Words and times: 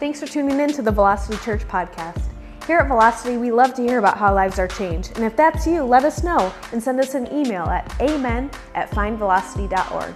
Thanks 0.00 0.18
for 0.18 0.26
tuning 0.26 0.58
in 0.60 0.72
to 0.72 0.80
the 0.80 0.90
Velocity 0.90 1.36
Church 1.44 1.60
podcast. 1.68 2.22
Here 2.66 2.78
at 2.78 2.88
Velocity, 2.88 3.36
we 3.36 3.52
love 3.52 3.74
to 3.74 3.82
hear 3.82 3.98
about 3.98 4.16
how 4.16 4.34
lives 4.34 4.58
are 4.58 4.66
changed. 4.66 5.12
And 5.16 5.26
if 5.26 5.36
that's 5.36 5.66
you, 5.66 5.82
let 5.82 6.06
us 6.06 6.24
know 6.24 6.54
and 6.72 6.82
send 6.82 6.98
us 7.00 7.12
an 7.12 7.30
email 7.30 7.64
at 7.64 7.94
amen 8.00 8.50
at 8.74 8.90
findvelocity.org. 8.92 10.14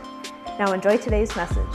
Now 0.59 0.73
enjoy 0.73 0.97
today's 0.97 1.37
message. 1.37 1.67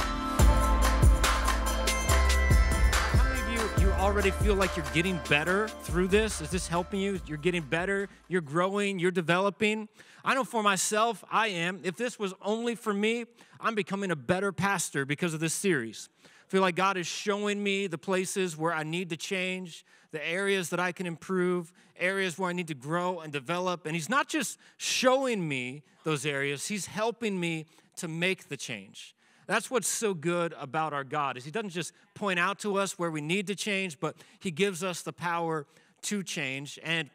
How 3.11 3.23
many 3.25 3.61
of 3.61 3.79
you, 3.79 3.85
you 3.85 3.91
already 3.91 4.31
feel 4.31 4.55
like 4.55 4.75
you're 4.75 4.87
getting 4.91 5.19
better 5.29 5.67
through 5.67 6.07
this? 6.07 6.41
Is 6.41 6.49
this 6.49 6.67
helping 6.67 6.99
you? 6.99 7.21
You're 7.27 7.37
getting 7.37 7.61
better, 7.61 8.09
you're 8.27 8.41
growing, 8.41 8.97
you're 8.97 9.11
developing. 9.11 9.87
I 10.25 10.33
know 10.33 10.43
for 10.43 10.63
myself, 10.63 11.23
I 11.29 11.49
am. 11.49 11.81
If 11.83 11.95
this 11.95 12.17
was 12.17 12.33
only 12.41 12.73
for 12.73 12.91
me, 12.91 13.25
I'm 13.59 13.75
becoming 13.75 14.09
a 14.09 14.15
better 14.15 14.51
pastor 14.51 15.05
because 15.05 15.35
of 15.35 15.39
this 15.39 15.53
series. 15.53 16.09
Feel 16.49 16.61
like 16.61 16.75
God 16.75 16.97
is 16.97 17.07
showing 17.07 17.63
me 17.63 17.87
the 17.87 17.97
places 17.97 18.57
where 18.57 18.73
I 18.73 18.83
need 18.83 19.09
to 19.11 19.17
change, 19.17 19.85
the 20.11 20.27
areas 20.27 20.69
that 20.69 20.79
I 20.79 20.91
can 20.91 21.05
improve, 21.05 21.71
areas 21.97 22.37
where 22.37 22.49
I 22.49 22.53
need 22.53 22.67
to 22.67 22.75
grow 22.75 23.19
and 23.19 23.31
develop. 23.31 23.85
And 23.85 23.95
He's 23.95 24.09
not 24.09 24.27
just 24.27 24.57
showing 24.77 25.47
me 25.47 25.83
those 26.03 26.25
areas, 26.25 26.67
He's 26.67 26.87
helping 26.87 27.39
me 27.39 27.67
to 27.97 28.07
make 28.07 28.49
the 28.49 28.57
change. 28.57 29.15
That's 29.45 29.71
what's 29.71 29.87
so 29.87 30.13
good 30.13 30.53
about 30.59 30.93
our 30.93 31.03
God 31.03 31.35
is 31.35 31.43
he 31.43 31.49
doesn't 31.49 31.71
just 31.71 31.91
point 32.13 32.37
out 32.37 32.59
to 32.59 32.77
us 32.77 32.99
where 32.99 33.09
we 33.09 33.19
need 33.19 33.47
to 33.47 33.55
change, 33.55 33.99
but 33.99 34.15
he 34.39 34.51
gives 34.51 34.83
us 34.83 35.01
the 35.01 35.11
power 35.11 35.65
to 36.03 36.21
change. 36.21 36.77
And 36.83 37.09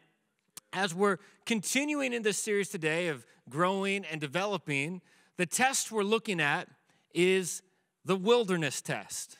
as 0.73 0.93
we're 0.93 1.17
continuing 1.45 2.11
in 2.11 2.23
this 2.23 2.37
series 2.37 2.67
today 2.67 3.07
of 3.07 3.25
growing 3.49 4.03
and 4.03 4.19
developing, 4.19 5.01
the 5.37 5.45
test 5.45 5.93
we're 5.93 6.03
looking 6.03 6.41
at 6.41 6.67
is 7.13 7.61
the 8.05 8.15
wilderness 8.15 8.81
test. 8.81 9.37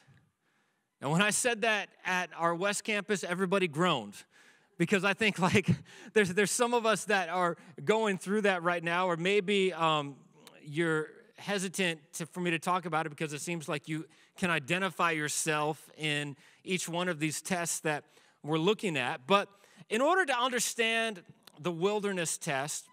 And 1.02 1.12
when 1.12 1.22
I 1.22 1.30
said 1.30 1.62
that 1.62 1.90
at 2.04 2.30
our 2.38 2.56
West 2.56 2.84
Campus, 2.84 3.24
everybody 3.24 3.68
groaned 3.68 4.16
because 4.78 5.04
I 5.04 5.14
think 5.14 5.40
like 5.54 5.70
there's 6.14 6.34
there's 6.34 6.52
some 6.52 6.74
of 6.74 6.86
us 6.86 7.06
that 7.06 7.30
are 7.30 7.58
going 7.84 8.18
through 8.18 8.42
that 8.42 8.64
right 8.64 8.84
now, 8.84 9.08
or 9.08 9.18
maybe 9.18 9.74
um, 9.74 10.16
you're 10.64 11.10
hesitant 11.38 12.00
to, 12.14 12.26
for 12.26 12.40
me 12.40 12.52
to 12.52 12.60
talk 12.60 12.86
about 12.86 13.06
it 13.06 13.10
because 13.10 13.34
it 13.34 13.42
seems 13.42 13.68
like 13.68 13.88
you 13.88 14.06
can 14.38 14.50
identify 14.50 15.12
yourself 15.12 15.90
in 15.98 16.36
each 16.64 16.88
one 16.90 17.08
of 17.08 17.20
these 17.20 17.42
tests 17.42 17.82
that 17.82 18.04
we're 18.42 18.58
looking 18.58 18.98
at. 18.98 19.28
But 19.28 19.50
in 19.90 20.02
order 20.02 20.26
to 20.26 20.38
understand 20.38 21.22
the 21.60 21.72
wilderness 21.72 22.38
test, 22.38 22.86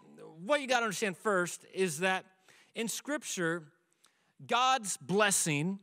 what 0.44 0.60
you 0.60 0.66
got 0.66 0.80
to 0.80 0.84
understand 0.84 1.16
first 1.16 1.64
is 1.72 2.00
that 2.00 2.24
in 2.74 2.88
Scripture, 2.88 3.64
God's 4.46 4.96
blessing 4.96 5.78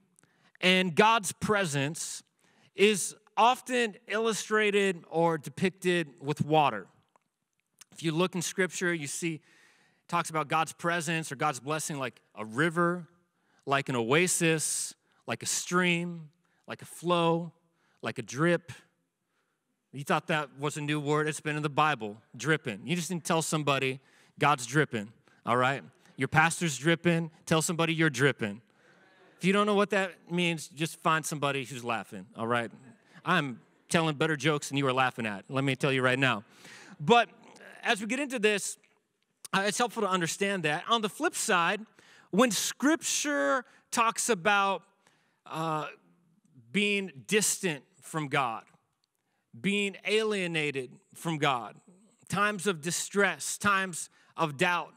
and 0.61 0.95
God's 0.95 1.31
presence 1.31 2.23
is 2.75 3.15
often 3.37 3.95
illustrated 4.07 5.03
or 5.09 5.37
depicted 5.37 6.09
with 6.21 6.43
water. 6.45 6.87
If 7.91 8.03
you 8.03 8.11
look 8.11 8.35
in 8.35 8.41
Scripture, 8.41 8.93
you 8.93 9.07
see 9.07 9.41
talks 10.07 10.29
about 10.29 10.47
God's 10.47 10.73
presence 10.73 11.31
or 11.31 11.35
God's 11.35 11.59
blessing 11.59 11.99
like 11.99 12.19
a 12.35 12.43
river, 12.43 13.07
like 13.65 13.89
an 13.89 13.95
oasis, 13.95 14.95
like 15.27 15.43
a 15.43 15.45
stream, 15.45 16.29
like 16.67 16.81
a 16.81 16.85
flow, 16.85 17.53
like 18.01 18.17
a 18.17 18.21
drip. 18.21 18.71
You 19.93 20.03
thought 20.03 20.27
that 20.27 20.49
was 20.59 20.77
a 20.77 20.81
new 20.81 20.99
word? 20.99 21.27
It's 21.27 21.41
been 21.41 21.55
in 21.55 21.63
the 21.63 21.69
Bible, 21.69 22.17
dripping. 22.35 22.81
You 22.85 22.95
just 22.95 23.09
need 23.11 23.19
to 23.19 23.27
tell 23.27 23.41
somebody 23.41 23.99
God's 24.37 24.65
dripping, 24.65 25.11
all 25.45 25.57
right? 25.57 25.83
Your 26.19 26.27
pastor's 26.27 26.77
dripping, 26.77 27.31
tell 27.45 27.61
somebody 27.61 27.93
you're 27.93 28.09
dripping. 28.09 28.61
If 29.37 29.45
you 29.45 29.53
don't 29.53 29.65
know 29.65 29.73
what 29.73 29.91
that 29.91 30.11
means, 30.29 30.67
just 30.67 30.99
find 30.99 31.25
somebody 31.25 31.63
who's 31.63 31.81
laughing, 31.81 32.25
all 32.35 32.45
right? 32.45 32.69
I'm 33.23 33.61
telling 33.87 34.15
better 34.15 34.35
jokes 34.35 34.67
than 34.67 34.77
you 34.77 34.85
are 34.87 34.91
laughing 34.91 35.25
at, 35.25 35.45
let 35.47 35.63
me 35.63 35.77
tell 35.77 35.93
you 35.93 36.01
right 36.01 36.19
now. 36.19 36.43
But 36.99 37.29
as 37.83 38.01
we 38.01 38.07
get 38.07 38.19
into 38.19 38.37
this, 38.37 38.77
uh, 39.53 39.63
it's 39.65 39.77
helpful 39.77 40.01
to 40.01 40.09
understand 40.09 40.63
that. 40.63 40.83
On 40.89 41.01
the 41.01 41.07
flip 41.07 41.35
side, 41.35 41.79
when 42.31 42.51
scripture 42.51 43.63
talks 43.89 44.27
about 44.27 44.83
uh, 45.45 45.85
being 46.73 47.13
distant 47.27 47.85
from 48.01 48.27
God, 48.27 48.63
being 49.61 49.95
alienated 50.05 50.91
from 51.15 51.37
God, 51.37 51.77
times 52.27 52.67
of 52.67 52.81
distress, 52.81 53.57
times 53.57 54.09
of 54.35 54.57
doubt, 54.57 54.93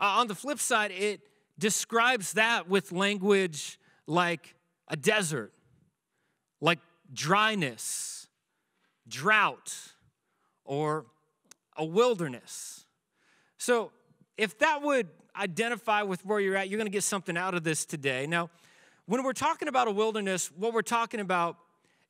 uh, 0.00 0.04
on 0.04 0.26
the 0.26 0.34
flip 0.34 0.58
side, 0.58 0.90
it 0.90 1.20
describes 1.58 2.34
that 2.34 2.68
with 2.68 2.92
language 2.92 3.78
like 4.06 4.54
a 4.88 4.96
desert, 4.96 5.52
like 6.60 6.78
dryness, 7.12 8.28
drought, 9.06 9.74
or 10.64 11.06
a 11.76 11.84
wilderness. 11.84 12.86
So, 13.56 13.92
if 14.36 14.58
that 14.58 14.82
would 14.82 15.08
identify 15.36 16.02
with 16.02 16.24
where 16.24 16.38
you're 16.38 16.56
at, 16.56 16.68
you're 16.68 16.78
going 16.78 16.86
to 16.86 16.92
get 16.92 17.02
something 17.02 17.36
out 17.36 17.54
of 17.54 17.64
this 17.64 17.84
today. 17.84 18.26
Now, 18.26 18.50
when 19.06 19.22
we're 19.24 19.32
talking 19.32 19.68
about 19.68 19.88
a 19.88 19.90
wilderness, 19.90 20.50
what 20.56 20.72
we're 20.72 20.82
talking 20.82 21.20
about 21.20 21.56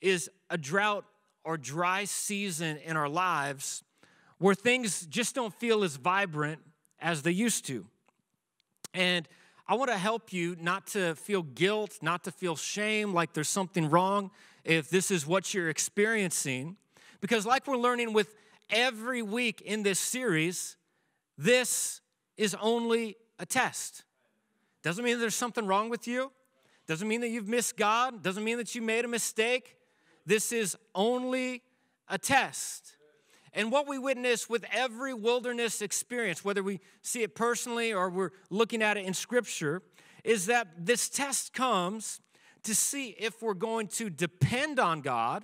is 0.01 0.31
a 0.51 0.59
drought 0.59 1.05
or 1.45 1.57
dry 1.57 2.05
season 2.05 2.77
in 2.79 2.97
our 2.97 3.09
lives 3.09 3.83
where 4.39 4.55
things 4.55 5.07
just 5.07 5.35
don't 5.35 5.55
feel 5.55 5.85
as 5.85 5.97
vibrant 5.97 6.61
as 7.01 7.23
they 7.23 7.31
used 7.31 7.67
to. 7.67 7.87
And 8.95 9.29
I 9.67 9.75
want 9.75 9.91
to 9.91 9.99
help 9.99 10.33
you 10.33 10.57
not 10.61 10.87
to 10.89 11.15
feel 11.15 11.43
guilt, 11.43 11.99
not 12.01 12.25
to 12.25 12.33
feel 12.33 12.57
shame, 12.57 13.13
like 13.13 13.35
there's 13.35 13.49
something 13.49 13.91
wrong 13.91 14.31
if 14.65 14.89
this 14.89 15.11
is 15.11 15.27
what 15.27 15.53
you're 15.53 15.69
experiencing. 15.69 16.77
Because, 17.21 17.45
like 17.45 17.67
we're 17.67 17.77
learning 17.77 18.13
with 18.13 18.35
every 18.71 19.23
week 19.23 19.61
in 19.61 19.83
this 19.83 19.99
series, 19.99 20.77
this 21.37 22.01
is 22.37 22.57
only 22.61 23.17
a 23.39 23.47
test. 23.47 24.05
Doesn't 24.83 25.05
mean 25.05 25.21
there's 25.21 25.35
something 25.35 25.67
wrong 25.67 25.91
with 25.91 26.07
you. 26.07 26.33
Doesn't 26.87 27.07
mean 27.07 27.21
that 27.21 27.29
you've 27.29 27.49
missed 27.49 27.77
God. 27.77 28.23
Doesn't 28.23 28.45
mean 28.45 28.57
that 28.59 28.75
you 28.75 28.81
made 28.81 29.05
a 29.05 29.09
mistake. 29.09 29.77
This 30.25 30.53
is 30.53 30.77
only 30.95 31.63
a 32.09 32.17
test. 32.17 32.97
And 33.59 33.73
what 33.73 33.89
we 33.89 33.99
witness 33.99 34.49
with 34.49 34.65
every 34.71 35.13
wilderness 35.13 35.83
experience, 35.83 36.45
whether 36.45 36.63
we 36.63 36.79
see 37.03 37.25
it 37.25 37.35
personally 37.35 37.93
or 37.93 38.09
we're 38.09 38.31
looking 38.51 38.83
at 38.83 38.97
it 38.97 39.05
in 39.05 39.13
Scripture, 39.13 39.83
is 40.23 40.47
that 40.47 40.69
this 40.79 41.09
test 41.09 41.53
comes 41.53 42.21
to 42.63 42.73
see 42.73 43.17
if 43.19 43.43
we're 43.43 43.55
going 43.55 43.89
to 43.89 44.11
depend 44.11 44.79
on 44.79 45.01
God 45.01 45.43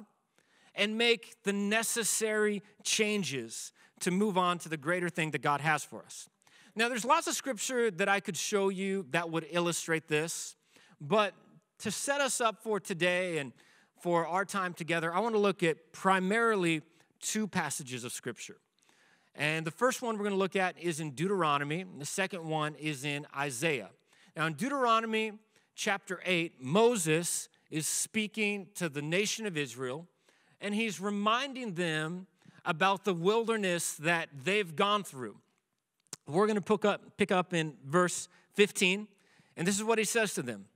and 0.77 0.97
make 0.97 1.43
the 1.43 1.53
necessary 1.53 2.63
changes 2.85 3.73
to 3.99 4.13
move 4.13 4.39
on 4.39 4.59
to 4.59 4.69
the 4.69 4.77
greater 4.77 5.09
thing 5.09 5.33
that 5.33 5.43
God 5.43 5.61
has 5.61 5.83
for 5.83 6.05
us. 6.05 6.29
Now, 6.77 6.89
there's 6.89 7.05
lots 7.05 7.27
of 7.27 7.35
scripture 7.35 7.91
that 7.91 8.09
I 8.09 8.21
could 8.21 8.37
show 8.37 8.69
you 8.69 9.07
that 9.11 9.29
would 9.29 9.49
illustrate 9.51 10.07
this, 10.07 10.55
but 11.01 11.35
to 11.81 11.91
set 11.91 12.21
us 12.21 12.41
up 12.41 12.63
for 12.63 12.79
today 12.79 13.39
and 13.39 13.53
for 14.01 14.25
our 14.25 14.45
time 14.45 14.73
together, 14.73 15.13
I 15.13 15.19
want 15.19 15.35
to 15.35 15.41
look 15.41 15.65
at 15.65 15.93
primarily 15.93 16.83
two 17.25 17.49
passages 17.49 18.05
of 18.05 18.13
scripture. 18.13 18.59
And 19.35 19.67
the 19.67 19.73
first 19.73 20.03
one 20.03 20.17
we're 20.17 20.25
going 20.25 20.31
to 20.31 20.39
look 20.39 20.55
at 20.55 20.79
is 20.79 21.01
in 21.01 21.11
Deuteronomy, 21.11 21.85
the 21.99 22.07
second 22.07 22.47
one 22.47 22.77
is 22.77 23.05
in 23.05 23.27
Isaiah. 23.37 23.91
Now, 24.37 24.47
in 24.47 24.53
Deuteronomy 24.53 25.33
chapter 25.75 26.21
8, 26.25 26.61
Moses 26.61 27.49
is 27.71 27.89
speaking 27.89 28.69
to 28.77 28.89
the 28.89 29.03
nation 29.03 29.47
of 29.47 29.57
Israel, 29.57 30.07
and 30.61 30.75
he's 30.75 31.01
reminding 31.01 31.75
them 31.75 32.27
about 32.65 33.05
the 33.05 33.15
wilderness 33.15 33.95
that 33.95 34.29
they've 34.45 34.77
gone 34.77 35.03
through. 35.03 35.37
We're 36.27 36.47
going 36.47 36.57
to 36.57 36.63
pick 36.63 36.85
up, 36.85 37.17
pick 37.17 37.33
up 37.33 37.53
in 37.53 37.75
verse 37.85 38.29
15, 38.55 39.09
and 39.57 39.67
this 39.67 39.77
is 39.77 39.85
what 39.85 39.99
he 39.99 40.05
says 40.05 40.35
to 40.35 40.43
them. 40.43 40.67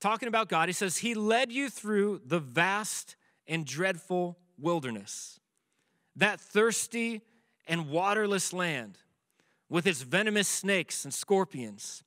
Talking 0.00 0.28
about 0.28 0.48
God, 0.48 0.68
he 0.68 0.72
says, 0.72 0.98
He 0.98 1.14
led 1.14 1.50
you 1.50 1.68
through 1.68 2.22
the 2.24 2.38
vast 2.38 3.16
and 3.46 3.66
dreadful 3.66 4.38
wilderness, 4.58 5.39
that 6.16 6.40
thirsty 6.40 7.22
and 7.66 7.88
waterless 7.88 8.52
land 8.52 8.98
with 9.68 9.86
its 9.86 10.02
venomous 10.02 10.48
snakes 10.48 11.04
and 11.04 11.14
scorpions. 11.14 12.02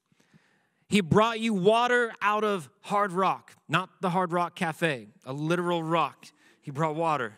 He 0.89 1.01
brought 1.01 1.39
you 1.39 1.53
water 1.53 2.13
out 2.21 2.43
of 2.43 2.69
hard 2.81 3.13
rock, 3.13 3.53
not 3.67 3.89
the 4.01 4.11
Hard 4.11 4.31
Rock 4.31 4.55
Cafe, 4.55 5.07
a 5.25 5.33
literal 5.33 5.81
rock. 5.81 6.27
He 6.61 6.69
brought 6.69 6.95
water. 6.95 7.33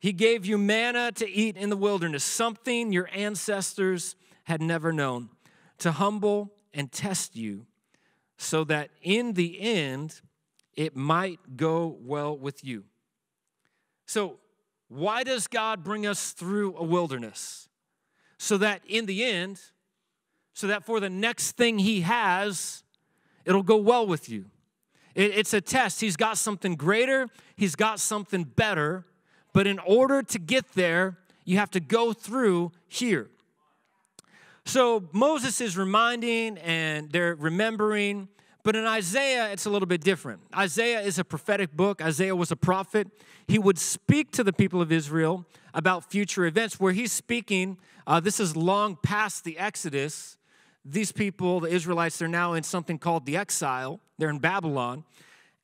He 0.00 0.12
gave 0.12 0.44
you 0.44 0.58
manna 0.58 1.12
to 1.12 1.30
eat 1.30 1.56
in 1.56 1.70
the 1.70 1.76
wilderness, 1.76 2.24
something 2.24 2.92
your 2.92 3.08
ancestors 3.14 4.16
had 4.44 4.60
never 4.60 4.92
known, 4.92 5.30
to 5.78 5.92
humble 5.92 6.52
and 6.74 6.90
test 6.90 7.36
you, 7.36 7.66
so 8.36 8.64
that 8.64 8.90
in 9.00 9.34
the 9.34 9.60
end 9.60 10.20
it 10.74 10.96
might 10.96 11.56
go 11.56 11.96
well 12.02 12.36
with 12.36 12.64
you. 12.64 12.84
So, 14.06 14.40
why 14.92 15.24
does 15.24 15.46
God 15.46 15.82
bring 15.82 16.06
us 16.06 16.32
through 16.32 16.76
a 16.76 16.84
wilderness? 16.84 17.68
So 18.36 18.58
that 18.58 18.82
in 18.86 19.06
the 19.06 19.24
end, 19.24 19.58
so 20.52 20.66
that 20.66 20.84
for 20.84 21.00
the 21.00 21.08
next 21.08 21.52
thing 21.52 21.78
He 21.78 22.02
has, 22.02 22.82
it'll 23.46 23.62
go 23.62 23.76
well 23.76 24.06
with 24.06 24.28
you. 24.28 24.46
It, 25.14 25.36
it's 25.36 25.54
a 25.54 25.60
test. 25.60 26.00
He's 26.00 26.16
got 26.16 26.36
something 26.36 26.74
greater, 26.76 27.28
he's 27.56 27.74
got 27.74 28.00
something 28.00 28.44
better. 28.44 29.06
But 29.54 29.66
in 29.66 29.78
order 29.80 30.22
to 30.22 30.38
get 30.38 30.72
there, 30.72 31.18
you 31.44 31.58
have 31.58 31.70
to 31.72 31.80
go 31.80 32.12
through 32.12 32.72
here. 32.88 33.28
So 34.64 35.08
Moses 35.12 35.60
is 35.60 35.76
reminding 35.76 36.56
and 36.58 37.10
they're 37.10 37.34
remembering, 37.34 38.28
but 38.64 38.76
in 38.76 38.86
Isaiah, 38.86 39.50
it's 39.50 39.66
a 39.66 39.70
little 39.70 39.86
bit 39.86 40.02
different. 40.02 40.40
Isaiah 40.56 41.00
is 41.00 41.18
a 41.18 41.24
prophetic 41.24 41.76
book, 41.76 42.00
Isaiah 42.00 42.36
was 42.36 42.50
a 42.50 42.56
prophet. 42.56 43.08
He 43.48 43.58
would 43.58 43.78
speak 43.78 44.30
to 44.32 44.44
the 44.44 44.52
people 44.52 44.80
of 44.80 44.92
Israel 44.92 45.44
about 45.74 46.10
future 46.10 46.46
events 46.46 46.78
where 46.78 46.92
he's 46.92 47.12
speaking. 47.12 47.78
Uh, 48.06 48.20
this 48.20 48.38
is 48.38 48.56
long 48.56 48.96
past 49.02 49.44
the 49.44 49.58
Exodus. 49.58 50.38
These 50.84 51.12
people, 51.12 51.60
the 51.60 51.68
Israelites, 51.68 52.18
they're 52.18 52.28
now 52.28 52.54
in 52.54 52.62
something 52.62 52.98
called 52.98 53.26
the 53.26 53.36
exile, 53.36 54.00
they're 54.18 54.30
in 54.30 54.38
Babylon. 54.38 55.04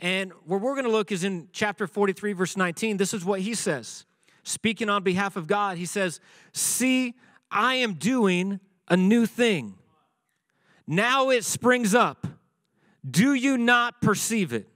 And 0.01 0.33
where 0.44 0.59
we're 0.59 0.75
going 0.75 0.85
to 0.85 0.93
look 0.93 1.11
is 1.11 1.25
in 1.25 1.49
chapter 1.53 1.87
43, 1.87 2.33
verse 2.33 2.56
19. 2.56 2.97
This 2.99 3.12
is 3.12 3.25
what 3.25 3.41
he 3.41 3.55
says. 3.55 4.05
Speaking 4.44 4.89
on 4.89 5.03
behalf 5.03 5.37
of 5.37 5.47
God, 5.47 5.77
he 5.77 5.87
says, 5.87 6.21
See, 6.53 7.15
I 7.51 7.75
am 7.77 7.94
doing 7.94 8.61
a 8.87 8.97
new 8.97 9.27
thing. 9.27 9.75
Now 10.87 11.31
it 11.31 11.44
springs 11.44 11.94
up. 11.94 12.27
Do 13.08 13.34
you 13.34 13.56
not 13.56 14.00
perceive 14.00 14.52
it? 14.52 14.66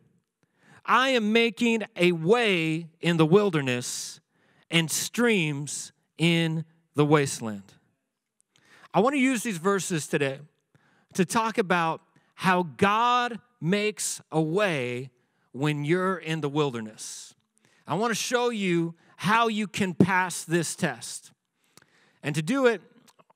I 0.84 1.11
am 1.11 1.32
making 1.32 1.84
a 1.96 2.12
way 2.12 2.88
in 3.00 3.17
the 3.17 3.26
wilderness 3.26 4.20
and 4.70 4.90
streams 4.90 5.93
in 6.19 6.64
the 6.94 7.05
wasteland. 7.05 7.75
I 8.94 9.00
want 9.00 9.14
to 9.14 9.20
use 9.20 9.43
these 9.43 9.58
verses 9.58 10.06
today 10.06 10.38
to 11.14 11.25
talk 11.25 11.58
about 11.58 12.00
how 12.34 12.64
God 12.76 13.38
makes 13.61 14.20
a 14.31 14.40
way 14.40 15.11
when 15.52 15.84
you're 15.84 16.17
in 16.17 16.40
the 16.40 16.49
wilderness. 16.49 17.34
I 17.87 17.94
want 17.94 18.11
to 18.11 18.14
show 18.14 18.50
you 18.50 18.94
how 19.17 19.49
you 19.49 19.67
can 19.67 19.94
pass 19.94 20.44
this 20.44 20.75
test. 20.75 21.32
And 22.23 22.34
to 22.34 22.43
do 22.43 22.67
it, 22.67 22.81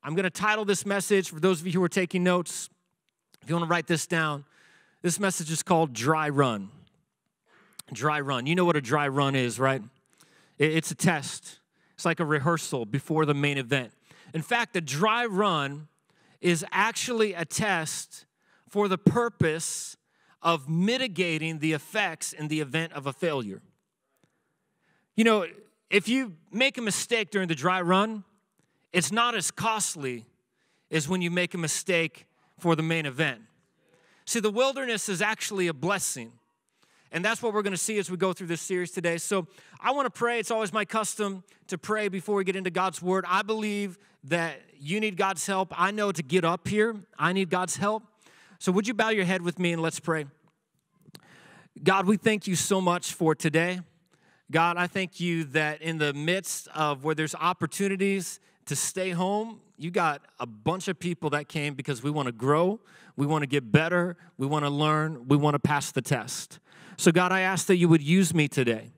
I'm 0.02 0.14
going 0.14 0.24
to 0.24 0.30
title 0.30 0.64
this 0.64 0.86
message 0.86 1.30
for 1.30 1.40
those 1.40 1.60
of 1.60 1.66
you 1.66 1.74
who 1.74 1.82
are 1.82 1.88
taking 1.88 2.24
notes. 2.24 2.68
If 3.42 3.48
you 3.48 3.54
want 3.54 3.68
to 3.68 3.70
write 3.70 3.86
this 3.86 4.06
down, 4.06 4.44
this 5.06 5.20
message 5.20 5.52
is 5.52 5.62
called 5.62 5.92
Dry 5.92 6.28
Run. 6.28 6.68
Dry 7.92 8.18
Run. 8.18 8.44
You 8.46 8.56
know 8.56 8.64
what 8.64 8.74
a 8.74 8.80
dry 8.80 9.06
run 9.06 9.36
is, 9.36 9.60
right? 9.60 9.80
It's 10.58 10.90
a 10.90 10.96
test, 10.96 11.60
it's 11.94 12.04
like 12.04 12.18
a 12.18 12.24
rehearsal 12.24 12.86
before 12.86 13.24
the 13.24 13.32
main 13.32 13.56
event. 13.56 13.92
In 14.34 14.42
fact, 14.42 14.74
a 14.74 14.80
dry 14.80 15.24
run 15.24 15.86
is 16.40 16.64
actually 16.72 17.34
a 17.34 17.44
test 17.44 18.26
for 18.68 18.88
the 18.88 18.98
purpose 18.98 19.96
of 20.42 20.68
mitigating 20.68 21.60
the 21.60 21.72
effects 21.72 22.32
in 22.32 22.48
the 22.48 22.60
event 22.60 22.92
of 22.92 23.06
a 23.06 23.12
failure. 23.12 23.62
You 25.14 25.22
know, 25.22 25.46
if 25.88 26.08
you 26.08 26.32
make 26.50 26.78
a 26.78 26.82
mistake 26.82 27.30
during 27.30 27.46
the 27.46 27.54
dry 27.54 27.80
run, 27.80 28.24
it's 28.92 29.12
not 29.12 29.36
as 29.36 29.52
costly 29.52 30.26
as 30.90 31.08
when 31.08 31.22
you 31.22 31.30
make 31.30 31.54
a 31.54 31.58
mistake 31.58 32.26
for 32.58 32.74
the 32.74 32.82
main 32.82 33.06
event. 33.06 33.42
See, 34.26 34.40
the 34.40 34.50
wilderness 34.50 35.08
is 35.08 35.22
actually 35.22 35.68
a 35.68 35.74
blessing. 35.74 36.32
And 37.12 37.24
that's 37.24 37.40
what 37.40 37.54
we're 37.54 37.62
going 37.62 37.72
to 37.72 37.78
see 37.78 37.98
as 37.98 38.10
we 38.10 38.16
go 38.16 38.32
through 38.32 38.48
this 38.48 38.60
series 38.60 38.90
today. 38.90 39.18
So 39.18 39.46
I 39.80 39.92
want 39.92 40.06
to 40.06 40.10
pray. 40.10 40.40
It's 40.40 40.50
always 40.50 40.72
my 40.72 40.84
custom 40.84 41.44
to 41.68 41.78
pray 41.78 42.08
before 42.08 42.34
we 42.34 42.44
get 42.44 42.56
into 42.56 42.70
God's 42.70 43.00
word. 43.00 43.24
I 43.28 43.42
believe 43.42 43.98
that 44.24 44.60
you 44.78 44.98
need 44.98 45.16
God's 45.16 45.46
help. 45.46 45.72
I 45.80 45.92
know 45.92 46.10
to 46.10 46.22
get 46.22 46.44
up 46.44 46.66
here, 46.66 46.96
I 47.18 47.32
need 47.32 47.48
God's 47.48 47.76
help. 47.76 48.02
So 48.58 48.72
would 48.72 48.88
you 48.88 48.94
bow 48.94 49.10
your 49.10 49.24
head 49.24 49.42
with 49.42 49.58
me 49.58 49.72
and 49.72 49.80
let's 49.80 50.00
pray? 50.00 50.26
God, 51.82 52.06
we 52.06 52.16
thank 52.16 52.46
you 52.46 52.56
so 52.56 52.80
much 52.80 53.12
for 53.12 53.34
today. 53.34 53.80
God, 54.50 54.76
I 54.76 54.86
thank 54.86 55.20
you 55.20 55.44
that 55.44 55.82
in 55.82 55.98
the 55.98 56.12
midst 56.12 56.68
of 56.74 57.04
where 57.04 57.14
there's 57.14 57.34
opportunities 57.34 58.40
to 58.66 58.74
stay 58.74 59.10
home, 59.10 59.60
you 59.76 59.90
got 59.90 60.22
a 60.40 60.46
bunch 60.46 60.88
of 60.88 60.98
people 60.98 61.30
that 61.30 61.48
came 61.48 61.74
because 61.74 62.02
we 62.02 62.10
want 62.10 62.26
to 62.26 62.32
grow, 62.32 62.80
we 63.16 63.26
want 63.26 63.42
to 63.42 63.46
get 63.46 63.72
better, 63.72 64.16
we 64.36 64.46
want 64.46 64.64
to 64.64 64.70
learn, 64.70 65.26
we 65.28 65.36
want 65.36 65.54
to 65.54 65.58
pass 65.58 65.90
the 65.90 66.02
test. 66.02 66.58
So, 66.96 67.12
God, 67.12 67.32
I 67.32 67.40
ask 67.40 67.66
that 67.66 67.76
you 67.76 67.88
would 67.88 68.02
use 68.02 68.34
me 68.34 68.48
today. 68.48 68.90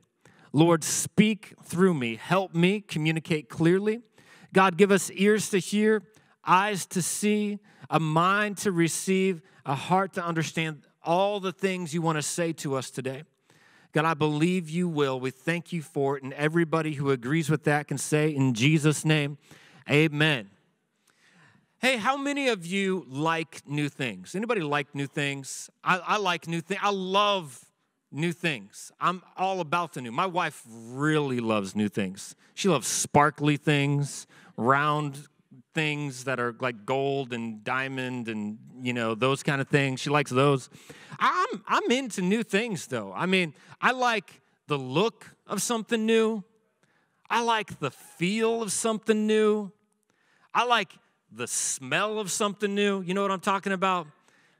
Lord, 0.53 0.83
speak 0.83 1.55
through 1.63 1.95
me, 1.95 2.17
help 2.17 2.55
me 2.55 2.81
communicate 2.81 3.49
clearly. 3.49 4.01
God, 4.53 4.77
give 4.77 4.91
us 4.91 5.11
ears 5.11 5.51
to 5.51 5.59
hear, 5.59 6.03
eyes 6.45 6.87
to 6.87 7.03
see, 7.03 7.59
a 7.91 8.01
mind 8.01 8.57
to 8.59 8.73
receive, 8.73 9.43
a 9.67 9.75
heart 9.75 10.15
to 10.15 10.25
understand 10.25 10.83
all 11.03 11.41
the 11.41 11.53
things 11.53 11.93
you 11.93 12.03
want 12.03 12.17
to 12.17 12.23
say 12.23 12.53
to 12.53 12.75
us 12.75 12.91
today. 12.91 13.25
God, 13.93 14.05
I 14.05 14.15
believe 14.15 14.69
you 14.69 14.89
will. 14.89 15.19
We 15.19 15.31
thank 15.31 15.73
you 15.73 15.83
for 15.83 16.17
it. 16.17 16.23
And 16.23 16.33
everybody 16.35 16.95
who 16.95 17.11
agrees 17.11 17.51
with 17.51 17.65
that 17.65 17.89
can 17.89 17.99
say 17.99 18.31
in 18.31 18.55
Jesus' 18.55 19.05
name, 19.05 19.39
Amen. 19.91 20.51
Hey, 21.81 21.97
how 21.97 22.17
many 22.17 22.49
of 22.49 22.67
you 22.67 23.07
like 23.09 23.63
new 23.65 23.89
things? 23.89 24.35
Anybody 24.35 24.63
like 24.63 24.97
new 24.97 25.07
things? 25.07 25.71
I, 25.85 25.99
I 25.99 26.17
like 26.17 26.49
new 26.49 26.61
things. 26.61 26.81
I 26.83 26.91
love 26.91 27.65
new 28.11 28.33
things. 28.33 28.91
I'm 29.01 29.23
all 29.37 29.61
about 29.61 29.93
the 29.93 30.03
new. 30.03 30.11
My 30.11 30.27
wife 30.27 30.65
really 30.69 31.39
loves 31.39 31.77
new 31.77 31.89
things. 31.89 32.35
She 32.55 32.69
loves 32.69 32.89
sparkly 32.89 33.57
things, 33.57 34.27
round 34.57 35.29
things 35.73 36.25
that 36.25 36.41
are 36.41 36.57
like 36.59 36.85
gold 36.85 37.33
and 37.33 37.63
diamond 37.63 38.27
and 38.27 38.59
you 38.83 38.93
know 38.93 39.15
those 39.15 39.45
kind 39.45 39.61
of 39.61 39.69
things. 39.69 40.01
She 40.01 40.11
likes 40.11 40.33
those. 40.33 40.71
I'm 41.21 41.63
I'm 41.69 41.89
into 41.93 42.23
new 42.23 42.43
things 42.43 42.89
though. 42.89 43.13
I 43.15 43.27
mean, 43.27 43.55
I 43.81 43.93
like 43.93 44.41
the 44.67 44.79
look 44.79 45.37
of 45.47 45.63
something 45.63 46.05
new. 46.05 46.43
I 47.31 47.45
like 47.45 47.79
the 47.79 47.93
feel 47.93 48.63
of 48.63 48.73
something 48.73 49.29
new. 49.29 49.71
I 50.53 50.65
like 50.65 50.93
the 51.31 51.47
smell 51.47 52.19
of 52.19 52.31
something 52.31 52.75
new. 52.75 53.01
You 53.03 53.15
know 53.15 53.23
what 53.23 53.31
I'm 53.31 53.41
talking 53.41 53.73
about? 53.73 54.07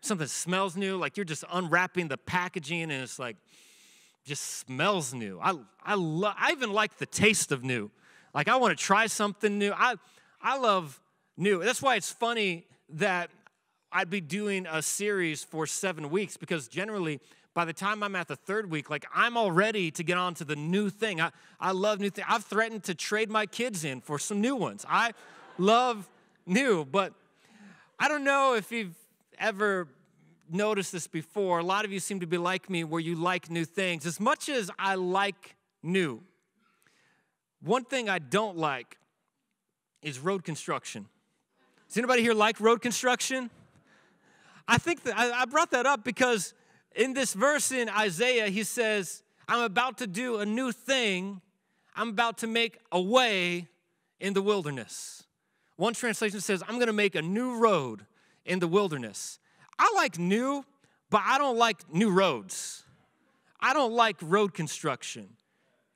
Something 0.01 0.27
smells 0.27 0.77
new, 0.77 0.97
like 0.97 1.17
you're 1.17 1.25
just 1.25 1.45
unwrapping 1.53 2.09
the 2.09 2.17
packaging 2.17 2.83
and 2.83 2.93
it's 2.93 3.19
like 3.19 3.37
just 4.25 4.59
smells 4.59 5.13
new. 5.15 5.41
I 5.43 5.55
I 5.83 5.95
love 5.95 6.35
I 6.39 6.53
even 6.53 6.73
like 6.73 6.99
the 6.99 7.07
taste 7.07 7.51
of 7.51 7.65
new. 7.65 7.91
Like 8.35 8.49
I 8.49 8.57
want 8.57 8.79
to 8.79 8.83
try 8.83 9.07
something 9.07 9.59
new. 9.59 9.73
I 9.73 9.97
I 10.41 10.59
love 10.59 11.01
new. 11.37 11.63
That's 11.65 11.83
why 11.83 11.97
it's 11.97 12.13
funny 12.13 12.67
that 12.91 13.31
I'd 13.91 14.11
be 14.11 14.21
doing 14.21 14.67
a 14.71 14.83
series 14.83 15.43
for 15.43 15.67
seven 15.67 16.11
weeks 16.11 16.37
because 16.37 16.69
generally 16.69 17.21
by 17.55 17.65
the 17.65 17.73
time 17.73 18.03
I'm 18.03 18.15
at 18.15 18.29
the 18.29 18.37
third 18.37 18.71
week, 18.71 18.91
like 18.91 19.07
I'm 19.13 19.37
all 19.37 19.51
ready 19.51 19.91
to 19.93 20.05
get 20.05 20.17
on 20.17 20.35
to 20.35 20.45
the 20.45 20.55
new 20.55 20.91
thing. 20.91 21.21
I, 21.21 21.33
I 21.59 21.73
love 21.73 21.99
new 21.99 22.11
things. 22.11 22.27
I've 22.31 22.45
threatened 22.45 22.85
to 22.85 22.95
trade 22.95 23.31
my 23.31 23.47
kids 23.47 23.85
in 23.85 24.01
for 24.01 24.19
some 24.19 24.41
new 24.41 24.55
ones. 24.55 24.85
I 24.89 25.13
love 25.57 26.09
new, 26.49 26.85
but 26.85 27.13
I 27.99 28.09
don't 28.09 28.25
know 28.25 28.55
if 28.55 28.73
you've 28.73 28.97
ever 29.39 29.89
noticed 30.51 30.93
this 30.93 31.07
before. 31.07 31.59
A 31.59 31.65
lot 31.65 31.85
of 31.85 31.93
you 31.93 32.01
seem 32.01 32.21
to 32.21 32.27
be 32.27 32.39
like 32.39 32.71
me 32.71 32.85
where 32.85 33.01
you 33.01 33.15
like 33.15 33.51
new 33.51 33.65
things. 33.65 34.07
As 34.07 34.19
much 34.19 34.49
as 34.49 34.71
I 34.79 34.95
like 34.95 35.57
new, 35.83 36.23
one 37.61 37.85
thing 37.85 38.09
I 38.09 38.19
don't 38.19 38.57
like 38.57 38.99
is 40.03 40.19
road 40.19 40.45
construction. 40.45 41.07
Does 41.89 41.97
anybody 41.97 42.23
here 42.23 42.35
like 42.35 42.61
road 42.61 42.83
construction? 42.83 43.51
I 44.67 44.79
think 44.79 45.03
that 45.05 45.19
I 45.19 45.45
brought 45.47 45.71
that 45.71 45.87
up 45.87 46.05
because 46.05 46.53
in 46.95 47.15
this 47.15 47.33
verse 47.33 47.73
in 47.73 47.89
Isaiah, 47.89 48.49
he 48.49 48.63
says, 48.63 49.23
I'm 49.49 49.63
about 49.63 49.99
to 49.99 50.07
do 50.07 50.39
a 50.39 50.47
new 50.47 50.73
thing. 50.73 51.41
I'm 51.97 52.11
about 52.11 52.39
to 52.39 52.47
make 52.47 52.79
a 52.93 53.01
way 53.01 53.67
in 54.21 54.35
the 54.35 54.43
wilderness. 54.43 55.25
One 55.79 55.95
translation 55.95 56.41
says, 56.41 56.61
I'm 56.67 56.75
going 56.75 56.89
to 56.89 56.93
make 56.93 57.15
a 57.15 57.23
new 57.23 57.57
road 57.57 58.05
in 58.45 58.59
the 58.59 58.67
wilderness. 58.67 59.39
I 59.79 59.93
like 59.95 60.19
new, 60.19 60.65
but 61.09 61.23
I 61.25 61.39
don't 61.39 61.57
like 61.57 61.95
new 61.95 62.11
roads. 62.11 62.83
I 63.61 63.73
don't 63.75 63.93
like 63.93 64.17
road 64.21 64.55
construction. 64.55 65.29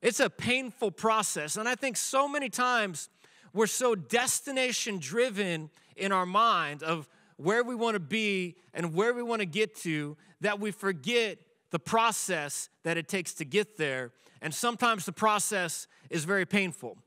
It's 0.01 0.21
a 0.21 0.31
painful 0.31 0.93
process. 0.93 1.57
And 1.57 1.69
I 1.69 1.75
think 1.75 1.97
so 1.97 2.29
many 2.29 2.49
times 2.49 3.09
we're 3.53 3.67
so 3.67 3.97
destination 3.97 5.01
driven 5.01 5.69
in 5.97 6.13
our 6.13 6.27
mind 6.27 6.85
of 6.85 7.09
where 7.37 7.65
we 7.65 7.75
want 7.75 7.95
to 7.95 8.01
be 8.01 8.55
and 8.73 8.95
where 8.95 9.13
we 9.13 9.23
want 9.25 9.41
to 9.41 9.47
get 9.47 9.75
to 9.79 10.17
that 10.43 10.61
we 10.61 10.71
forget 10.71 11.39
the 11.71 11.81
process 11.81 12.69
that 12.85 12.97
it 12.97 13.09
takes 13.09 13.35
to 13.35 13.45
get 13.45 13.79
there. 13.79 14.13
And 14.41 14.55
sometimes 14.55 15.07
the 15.07 15.13
process 15.13 15.89
is 16.09 16.25
very 16.25 16.47
painful. 16.47 16.99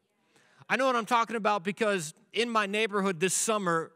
I 0.68 0.78
know 0.78 0.88
what 0.88 0.96
I'm 0.96 1.06
talking 1.06 1.36
about 1.36 1.64
because 1.64 2.14
in 2.34 2.50
my 2.50 2.66
neighborhood 2.66 3.20
this 3.20 3.36
summer, 3.36 3.92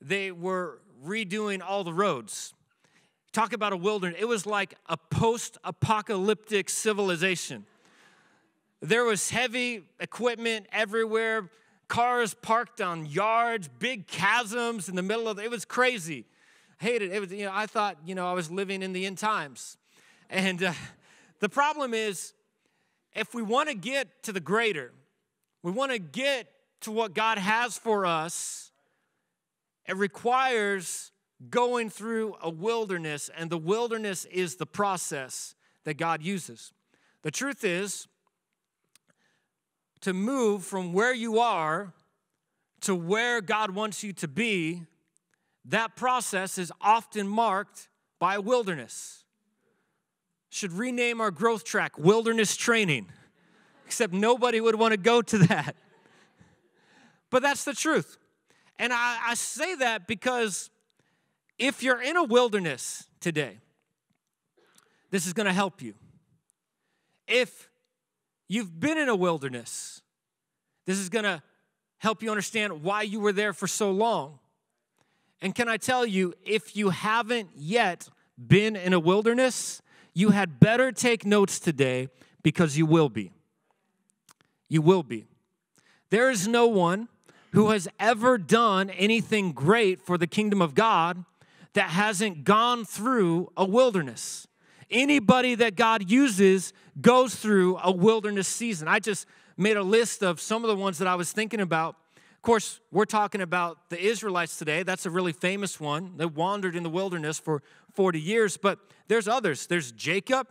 they 0.00 0.30
were 0.30 0.78
redoing 1.04 1.60
all 1.60 1.82
the 1.82 1.92
roads. 1.92 2.54
Talk 3.32 3.52
about 3.52 3.72
a 3.72 3.76
wilderness. 3.76 4.18
It 4.20 4.26
was 4.26 4.46
like 4.46 4.74
a 4.86 4.96
post 4.96 5.58
apocalyptic 5.64 6.70
civilization. 6.70 7.66
There 8.80 9.04
was 9.04 9.30
heavy 9.30 9.82
equipment 9.98 10.66
everywhere, 10.70 11.50
cars 11.88 12.34
parked 12.34 12.80
on 12.80 13.06
yards, 13.06 13.68
big 13.78 14.06
chasms 14.06 14.88
in 14.88 14.94
the 14.94 15.02
middle 15.02 15.28
of 15.28 15.40
it. 15.40 15.50
Was 15.50 15.64
crazy. 15.64 16.24
Hated 16.78 17.10
it. 17.10 17.16
it 17.16 17.20
was, 17.20 17.32
you 17.32 17.46
know, 17.46 17.52
I 17.52 17.66
thought, 17.66 17.96
you 18.04 18.14
know, 18.14 18.28
I 18.28 18.32
was 18.32 18.50
living 18.50 18.82
in 18.82 18.92
the 18.92 19.06
end 19.06 19.18
times. 19.18 19.76
And 20.30 20.62
uh, 20.62 20.72
the 21.40 21.48
problem 21.48 21.94
is, 21.94 22.32
if 23.14 23.34
we 23.34 23.42
want 23.42 23.68
to 23.68 23.74
get 23.74 24.22
to 24.24 24.32
the 24.32 24.40
greater, 24.40 24.92
we 25.62 25.70
want 25.70 25.92
to 25.92 25.98
get 25.98 26.48
to 26.82 26.90
what 26.90 27.14
God 27.14 27.38
has 27.38 27.78
for 27.78 28.04
us, 28.04 28.70
it 29.86 29.96
requires 29.96 31.12
going 31.50 31.90
through 31.90 32.36
a 32.40 32.50
wilderness, 32.50 33.30
and 33.36 33.50
the 33.50 33.58
wilderness 33.58 34.24
is 34.26 34.56
the 34.56 34.66
process 34.66 35.54
that 35.84 35.94
God 35.94 36.22
uses. 36.22 36.72
The 37.22 37.30
truth 37.30 37.64
is, 37.64 38.06
to 40.00 40.12
move 40.12 40.64
from 40.64 40.92
where 40.92 41.14
you 41.14 41.38
are 41.38 41.92
to 42.82 42.94
where 42.94 43.40
God 43.40 43.70
wants 43.70 44.02
you 44.02 44.12
to 44.14 44.28
be, 44.28 44.82
that 45.64 45.96
process 45.96 46.58
is 46.58 46.72
often 46.80 47.26
marked 47.26 47.88
by 48.18 48.38
wilderness. 48.38 49.24
Should 50.50 50.72
rename 50.72 51.20
our 51.20 51.30
growth 51.30 51.64
track 51.64 51.98
wilderness 51.98 52.56
training, 52.56 53.08
except 53.92 54.14
nobody 54.14 54.58
would 54.58 54.74
want 54.74 54.92
to 54.92 54.96
go 54.96 55.20
to 55.20 55.38
that. 55.38 55.76
But 57.30 57.40
that's 57.40 57.64
the 57.64 57.72
truth. 57.72 58.18
And 58.78 58.92
I, 58.92 59.18
I 59.28 59.34
say 59.34 59.74
that 59.76 60.06
because 60.06 60.68
if 61.58 61.82
you're 61.82 62.02
in 62.02 62.18
a 62.18 62.24
wilderness 62.24 63.06
today, 63.20 63.56
this 65.10 65.26
is 65.26 65.32
going 65.32 65.46
to 65.46 65.52
help 65.52 65.80
you. 65.80 65.94
If 67.26 67.70
you've 68.48 68.78
been 68.78 68.98
in 68.98 69.08
a 69.08 69.16
wilderness, 69.16 70.02
this 70.84 70.98
is 70.98 71.08
going 71.08 71.24
to 71.24 71.42
help 71.96 72.22
you 72.22 72.28
understand 72.28 72.82
why 72.82 73.00
you 73.00 73.18
were 73.18 73.32
there 73.32 73.54
for 73.54 73.66
so 73.66 73.90
long. 73.90 74.38
And 75.40 75.54
can 75.54 75.70
I 75.70 75.78
tell 75.78 76.04
you, 76.04 76.34
if 76.44 76.76
you 76.76 76.90
haven't 76.90 77.48
yet 77.56 78.10
been 78.36 78.76
in 78.76 78.92
a 78.92 79.00
wilderness, 79.00 79.80
you 80.12 80.30
had 80.30 80.60
better 80.60 80.92
take 80.92 81.24
notes 81.24 81.58
today 81.58 82.10
because 82.42 82.76
you 82.76 82.84
will 82.84 83.08
be. 83.08 83.32
You 84.72 84.80
will 84.80 85.02
be. 85.02 85.26
There 86.08 86.30
is 86.30 86.48
no 86.48 86.66
one 86.66 87.08
who 87.52 87.72
has 87.72 87.88
ever 88.00 88.38
done 88.38 88.88
anything 88.88 89.52
great 89.52 90.00
for 90.00 90.16
the 90.16 90.26
kingdom 90.26 90.62
of 90.62 90.74
God 90.74 91.26
that 91.74 91.90
hasn't 91.90 92.44
gone 92.44 92.86
through 92.86 93.52
a 93.54 93.66
wilderness. 93.66 94.48
Anybody 94.90 95.54
that 95.56 95.76
God 95.76 96.10
uses 96.10 96.72
goes 96.98 97.34
through 97.34 97.80
a 97.84 97.92
wilderness 97.92 98.48
season. 98.48 98.88
I 98.88 98.98
just 98.98 99.26
made 99.58 99.76
a 99.76 99.82
list 99.82 100.22
of 100.22 100.40
some 100.40 100.64
of 100.64 100.68
the 100.68 100.76
ones 100.76 100.96
that 100.96 101.06
I 101.06 101.16
was 101.16 101.32
thinking 101.32 101.60
about. 101.60 101.96
Of 102.34 102.40
course, 102.40 102.80
we're 102.90 103.04
talking 103.04 103.42
about 103.42 103.90
the 103.90 104.02
Israelites 104.02 104.56
today. 104.56 104.84
That's 104.84 105.04
a 105.04 105.10
really 105.10 105.34
famous 105.34 105.78
one. 105.78 106.16
They 106.16 106.24
wandered 106.24 106.76
in 106.76 106.82
the 106.82 106.88
wilderness 106.88 107.38
for 107.38 107.62
40 107.92 108.18
years, 108.18 108.56
but 108.56 108.78
there's 109.08 109.28
others. 109.28 109.66
There's 109.66 109.92
Jacob, 109.92 110.48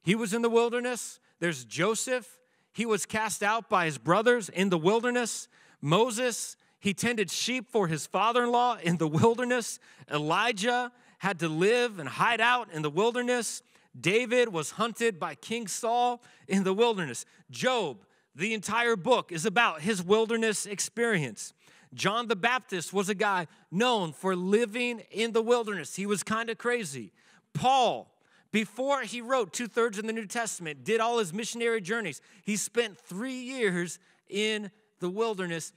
he 0.00 0.14
was 0.14 0.32
in 0.32 0.40
the 0.40 0.48
wilderness. 0.48 1.20
There's 1.38 1.66
Joseph, 1.66 2.37
he 2.78 2.86
was 2.86 3.06
cast 3.06 3.42
out 3.42 3.68
by 3.68 3.86
his 3.86 3.98
brothers 3.98 4.48
in 4.48 4.68
the 4.68 4.78
wilderness. 4.78 5.48
Moses, 5.80 6.56
he 6.78 6.94
tended 6.94 7.28
sheep 7.28 7.72
for 7.72 7.88
his 7.88 8.06
father 8.06 8.44
in 8.44 8.52
law 8.52 8.78
in 8.80 8.98
the 8.98 9.08
wilderness. 9.08 9.80
Elijah 10.08 10.92
had 11.18 11.40
to 11.40 11.48
live 11.48 11.98
and 11.98 12.08
hide 12.08 12.40
out 12.40 12.68
in 12.72 12.82
the 12.82 12.88
wilderness. 12.88 13.64
David 14.00 14.52
was 14.52 14.70
hunted 14.70 15.18
by 15.18 15.34
King 15.34 15.66
Saul 15.66 16.22
in 16.46 16.62
the 16.62 16.72
wilderness. 16.72 17.26
Job, 17.50 17.96
the 18.36 18.54
entire 18.54 18.94
book 18.94 19.32
is 19.32 19.44
about 19.44 19.80
his 19.80 20.00
wilderness 20.00 20.64
experience. 20.64 21.54
John 21.94 22.28
the 22.28 22.36
Baptist 22.36 22.92
was 22.92 23.08
a 23.08 23.14
guy 23.16 23.48
known 23.72 24.12
for 24.12 24.36
living 24.36 25.02
in 25.10 25.32
the 25.32 25.42
wilderness. 25.42 25.96
He 25.96 26.06
was 26.06 26.22
kind 26.22 26.48
of 26.48 26.58
crazy. 26.58 27.10
Paul, 27.54 28.08
before 28.50 29.02
he 29.02 29.20
wrote 29.20 29.52
two 29.52 29.68
thirds 29.68 29.98
of 29.98 30.06
the 30.06 30.12
New 30.12 30.26
Testament, 30.26 30.84
did 30.84 31.00
all 31.00 31.18
his 31.18 31.32
missionary 31.32 31.80
journeys. 31.80 32.20
He 32.42 32.56
spent 32.56 32.96
three 32.96 33.40
years 33.40 33.98
in 34.28 34.70
the 35.00 35.10
wilderness. 35.10 35.72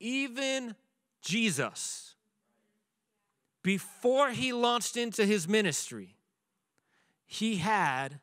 Even 0.00 0.74
Jesus, 1.22 2.14
before 3.62 4.30
he 4.30 4.52
launched 4.52 4.96
into 4.96 5.24
his 5.24 5.48
ministry, 5.48 6.16
he 7.26 7.56
had 7.56 8.20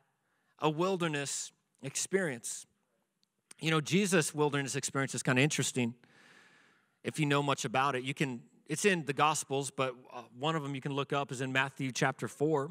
a 0.58 0.70
wilderness 0.70 1.50
experience. 1.82 2.66
You 3.60 3.70
know, 3.70 3.80
Jesus' 3.80 4.34
wilderness 4.34 4.76
experience 4.76 5.14
is 5.14 5.22
kind 5.22 5.38
of 5.38 5.42
interesting. 5.42 5.94
If 7.04 7.18
you 7.18 7.26
know 7.26 7.42
much 7.42 7.64
about 7.64 7.96
it, 7.96 8.04
you 8.04 8.14
can, 8.14 8.42
it's 8.68 8.84
in 8.84 9.04
the 9.04 9.12
Gospels, 9.12 9.70
but 9.70 9.94
uh, 10.12 10.22
one 10.38 10.56
of 10.56 10.62
them 10.62 10.74
you 10.74 10.80
can 10.80 10.92
look 10.92 11.12
up 11.12 11.32
is 11.32 11.40
in 11.40 11.52
Matthew 11.52 11.90
chapter 11.90 12.28
4. 12.28 12.70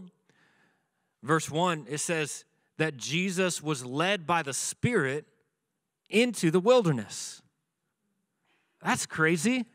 Verse 1.24 1.50
1, 1.50 1.86
it 1.90 2.00
says 2.00 2.46
that 2.78 2.98
Jesus 2.98 3.62
was 3.62 3.86
led 3.86 4.26
by 4.26 4.42
the 4.42 4.54
Spirit 4.54 5.26
into 6.10 6.52
the 6.52 6.60
wilderness. 6.60 7.42
That's 8.84 9.06
crazy. 9.06 9.66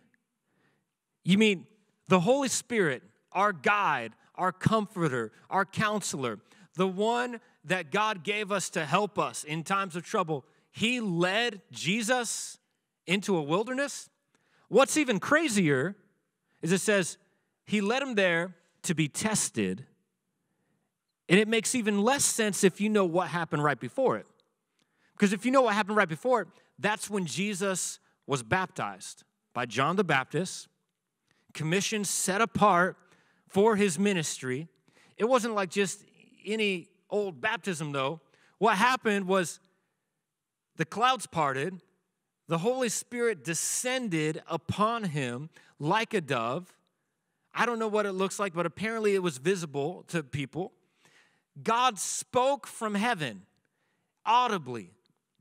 You 1.24 1.38
mean 1.38 1.66
the 2.08 2.20
Holy 2.20 2.48
Spirit, 2.48 3.02
our 3.32 3.52
guide, 3.52 4.12
our 4.34 4.52
comforter, 4.52 5.32
our 5.50 5.64
counselor, 5.64 6.38
the 6.74 6.86
one 6.86 7.40
that 7.64 7.90
God 7.90 8.22
gave 8.22 8.52
us 8.52 8.70
to 8.70 8.84
help 8.84 9.18
us 9.18 9.44
in 9.44 9.64
times 9.64 9.96
of 9.96 10.04
trouble, 10.04 10.44
he 10.70 11.00
led 11.00 11.62
Jesus 11.72 12.58
into 13.06 13.36
a 13.36 13.42
wilderness. 13.42 14.08
What's 14.68 14.96
even 14.96 15.18
crazier 15.20 15.96
is 16.62 16.72
it 16.72 16.80
says 16.80 17.18
he 17.64 17.80
led 17.80 18.02
him 18.02 18.14
there 18.14 18.54
to 18.82 18.94
be 18.94 19.08
tested. 19.08 19.86
And 21.28 21.40
it 21.40 21.48
makes 21.48 21.74
even 21.74 22.02
less 22.02 22.24
sense 22.24 22.62
if 22.62 22.80
you 22.80 22.88
know 22.88 23.04
what 23.04 23.28
happened 23.28 23.64
right 23.64 23.78
before 23.78 24.16
it. 24.16 24.26
Because 25.12 25.32
if 25.32 25.44
you 25.44 25.50
know 25.50 25.62
what 25.62 25.74
happened 25.74 25.96
right 25.96 26.08
before 26.08 26.42
it, 26.42 26.48
that's 26.78 27.10
when 27.10 27.26
Jesus 27.26 27.98
was 28.26 28.42
baptized 28.42 29.24
by 29.54 29.66
John 29.66 29.96
the 29.96 30.04
Baptist, 30.04 30.68
commissioned, 31.54 32.06
set 32.06 32.40
apart 32.40 32.96
for 33.48 33.76
his 33.76 33.98
ministry. 33.98 34.68
It 35.16 35.24
wasn't 35.24 35.54
like 35.54 35.70
just 35.70 36.04
any 36.44 36.88
old 37.08 37.40
baptism, 37.40 37.92
though. 37.92 38.20
What 38.58 38.76
happened 38.76 39.26
was 39.26 39.60
the 40.76 40.84
clouds 40.84 41.26
parted, 41.26 41.80
the 42.48 42.58
Holy 42.58 42.88
Spirit 42.88 43.44
descended 43.44 44.42
upon 44.46 45.04
him 45.04 45.48
like 45.78 46.14
a 46.14 46.20
dove. 46.20 46.74
I 47.54 47.64
don't 47.66 47.78
know 47.78 47.88
what 47.88 48.06
it 48.06 48.12
looks 48.12 48.38
like, 48.38 48.52
but 48.52 48.66
apparently 48.66 49.14
it 49.14 49.22
was 49.22 49.38
visible 49.38 50.04
to 50.08 50.22
people. 50.22 50.72
God 51.62 51.98
spoke 51.98 52.66
from 52.66 52.94
heaven 52.94 53.42
audibly. 54.24 54.90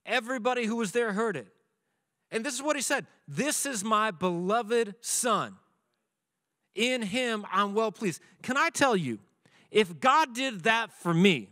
Everybody 0.06 0.66
who 0.66 0.76
was 0.76 0.92
there 0.92 1.14
heard 1.14 1.36
it. 1.36 1.48
And 2.32 2.46
this 2.46 2.54
is 2.54 2.62
what 2.62 2.76
he 2.76 2.82
said 2.82 3.06
This 3.28 3.66
is 3.66 3.84
my 3.84 4.12
beloved 4.12 4.96
Son. 5.02 5.56
In 6.76 7.02
him 7.02 7.46
I'm 7.52 7.74
well 7.74 7.92
pleased. 7.92 8.22
Can 8.42 8.58
I 8.58 8.70
tell 8.70 8.96
you, 8.96 9.20
if 9.72 10.00
God 10.00 10.34
did 10.34 10.64
that 10.64 10.92
for 10.92 11.14
me, 11.14 11.50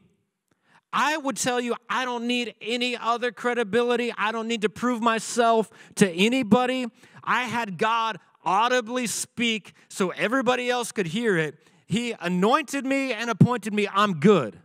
I 0.91 1.17
would 1.17 1.37
tell 1.37 1.59
you 1.59 1.75
I 1.89 2.05
don't 2.05 2.27
need 2.27 2.53
any 2.61 2.95
other 2.95 3.31
credibility. 3.31 4.13
I 4.15 4.31
don't 4.31 4.47
need 4.47 4.61
to 4.61 4.69
prove 4.69 5.01
myself 5.01 5.71
to 5.95 6.09
anybody. 6.09 6.85
I 7.23 7.43
had 7.43 7.77
God 7.77 8.19
audibly 8.45 9.07
speak 9.07 9.73
so 9.87 10.11
everybody 10.11 10.69
else 10.69 10.91
could 10.91 11.07
hear 11.07 11.37
it. 11.37 11.55
He 11.93 12.15
anointed 12.19 12.87
me 12.87 13.13
and 13.13 13.29
appointed 13.29 13.71
me. 13.71 13.87
I'm 13.87 14.19
good. 14.19 14.57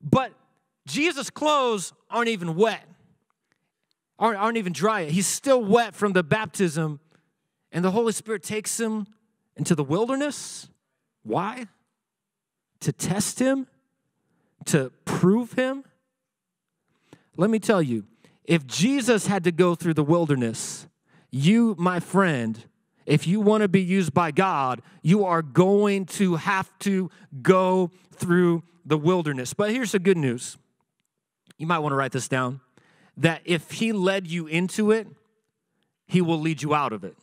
But 0.00 0.32
Jesus' 0.86 1.28
clothes 1.28 1.92
aren't 2.10 2.30
even 2.30 2.54
wet, 2.54 2.82
aren't, 4.18 4.38
aren't 4.38 4.56
even 4.56 4.72
dry. 4.72 5.04
He's 5.04 5.26
still 5.26 5.62
wet 5.62 5.94
from 5.94 6.14
the 6.14 6.22
baptism, 6.22 6.98
and 7.70 7.84
the 7.84 7.90
Holy 7.90 8.12
Spirit 8.12 8.42
takes 8.42 8.80
him 8.80 9.06
into 9.54 9.74
the 9.74 9.84
wilderness. 9.84 10.70
Why? 11.24 11.66
To 12.80 12.90
test 12.90 13.38
him 13.38 13.66
to 14.64 14.90
prove 15.04 15.52
him? 15.52 15.84
Let 17.36 17.50
me 17.50 17.58
tell 17.58 17.82
you, 17.82 18.04
if 18.44 18.66
Jesus 18.66 19.26
had 19.26 19.44
to 19.44 19.52
go 19.52 19.74
through 19.74 19.92
the 19.92 20.02
wilderness, 20.02 20.86
you, 21.30 21.76
my 21.78 22.00
friend, 22.00 22.64
if 23.08 23.26
you 23.26 23.40
want 23.40 23.62
to 23.62 23.68
be 23.68 23.80
used 23.80 24.12
by 24.12 24.30
God, 24.30 24.82
you 25.02 25.24
are 25.24 25.40
going 25.40 26.04
to 26.04 26.36
have 26.36 26.70
to 26.80 27.10
go 27.40 27.90
through 28.12 28.62
the 28.84 28.98
wilderness. 28.98 29.54
But 29.54 29.70
here's 29.70 29.92
the 29.92 29.98
good 29.98 30.18
news. 30.18 30.58
You 31.56 31.66
might 31.66 31.78
want 31.78 31.92
to 31.92 31.96
write 31.96 32.12
this 32.12 32.28
down 32.28 32.60
that 33.16 33.40
if 33.46 33.70
He 33.70 33.92
led 33.92 34.26
you 34.26 34.46
into 34.46 34.90
it, 34.90 35.08
He 36.06 36.20
will 36.20 36.38
lead 36.38 36.60
you 36.60 36.74
out 36.74 36.92
of 36.92 37.02
it. 37.02 37.16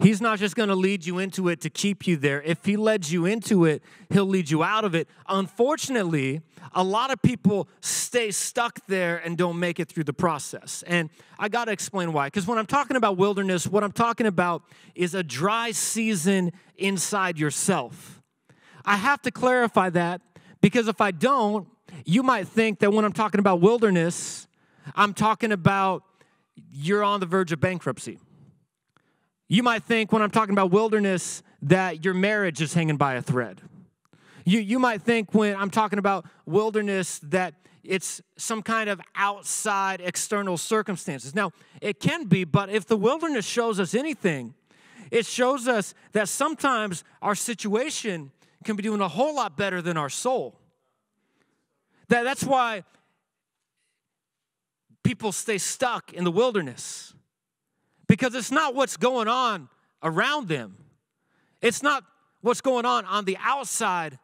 He's 0.00 0.20
not 0.20 0.38
just 0.38 0.54
going 0.54 0.68
to 0.68 0.76
lead 0.76 1.04
you 1.04 1.18
into 1.18 1.48
it 1.48 1.60
to 1.62 1.70
keep 1.70 2.06
you 2.06 2.16
there. 2.16 2.40
If 2.42 2.64
He 2.64 2.76
led 2.76 3.08
you 3.08 3.26
into 3.26 3.64
it, 3.64 3.82
He'll 4.10 4.26
lead 4.26 4.48
you 4.48 4.62
out 4.62 4.84
of 4.84 4.94
it. 4.94 5.08
Unfortunately, 5.28 6.40
a 6.72 6.84
lot 6.84 7.10
of 7.10 7.20
people 7.20 7.68
stay 7.80 8.30
stuck 8.30 8.86
there 8.86 9.18
and 9.18 9.36
don't 9.36 9.58
make 9.58 9.80
it 9.80 9.88
through 9.88 10.04
the 10.04 10.12
process. 10.12 10.84
And 10.86 11.10
I 11.38 11.48
got 11.48 11.64
to 11.64 11.72
explain 11.72 12.12
why. 12.12 12.28
Because 12.28 12.46
when 12.46 12.58
I'm 12.58 12.66
talking 12.66 12.96
about 12.96 13.16
wilderness, 13.16 13.66
what 13.66 13.82
I'm 13.82 13.92
talking 13.92 14.26
about 14.26 14.62
is 14.94 15.14
a 15.14 15.22
dry 15.22 15.72
season 15.72 16.52
inside 16.76 17.38
yourself. 17.38 18.22
I 18.84 18.96
have 18.96 19.20
to 19.22 19.30
clarify 19.30 19.90
that 19.90 20.20
because 20.60 20.86
if 20.86 21.00
I 21.00 21.10
don't, 21.10 21.68
you 22.04 22.22
might 22.22 22.46
think 22.46 22.78
that 22.80 22.92
when 22.92 23.04
I'm 23.04 23.12
talking 23.12 23.40
about 23.40 23.60
wilderness, 23.60 24.46
I'm 24.94 25.12
talking 25.12 25.52
about 25.52 26.04
you're 26.72 27.02
on 27.02 27.20
the 27.20 27.26
verge 27.26 27.52
of 27.52 27.60
bankruptcy. 27.60 28.18
You 29.48 29.62
might 29.62 29.82
think 29.82 30.12
when 30.12 30.20
I'm 30.20 30.30
talking 30.30 30.52
about 30.52 30.70
wilderness 30.70 31.42
that 31.62 32.04
your 32.04 32.14
marriage 32.14 32.60
is 32.60 32.74
hanging 32.74 32.98
by 32.98 33.14
a 33.14 33.22
thread. 33.22 33.62
You, 34.44 34.60
you 34.60 34.78
might 34.78 35.02
think 35.02 35.34
when 35.34 35.56
I'm 35.56 35.70
talking 35.70 35.98
about 35.98 36.26
wilderness 36.46 37.18
that 37.20 37.54
it's 37.82 38.20
some 38.36 38.62
kind 38.62 38.90
of 38.90 39.00
outside 39.14 40.02
external 40.02 40.58
circumstances. 40.58 41.34
Now, 41.34 41.52
it 41.80 41.98
can 41.98 42.26
be, 42.26 42.44
but 42.44 42.68
if 42.68 42.86
the 42.86 42.96
wilderness 42.96 43.46
shows 43.46 43.80
us 43.80 43.94
anything, 43.94 44.54
it 45.10 45.24
shows 45.24 45.66
us 45.66 45.94
that 46.12 46.28
sometimes 46.28 47.02
our 47.22 47.34
situation 47.34 48.30
can 48.64 48.76
be 48.76 48.82
doing 48.82 49.00
a 49.00 49.08
whole 49.08 49.34
lot 49.34 49.56
better 49.56 49.80
than 49.80 49.96
our 49.96 50.10
soul. 50.10 50.60
That, 52.08 52.24
that's 52.24 52.44
why 52.44 52.84
people 55.02 55.32
stay 55.32 55.56
stuck 55.56 56.12
in 56.12 56.24
the 56.24 56.30
wilderness 56.30 57.14
because 58.08 58.34
it's 58.34 58.50
not 58.50 58.74
what's 58.74 58.96
going 58.96 59.28
on 59.28 59.68
around 60.02 60.48
them, 60.48 60.76
it's 61.60 61.82
not 61.82 62.04
what's 62.40 62.60
going 62.60 62.86
on 62.86 63.04
on 63.04 63.24
the 63.24 63.36
outside, 63.40 64.18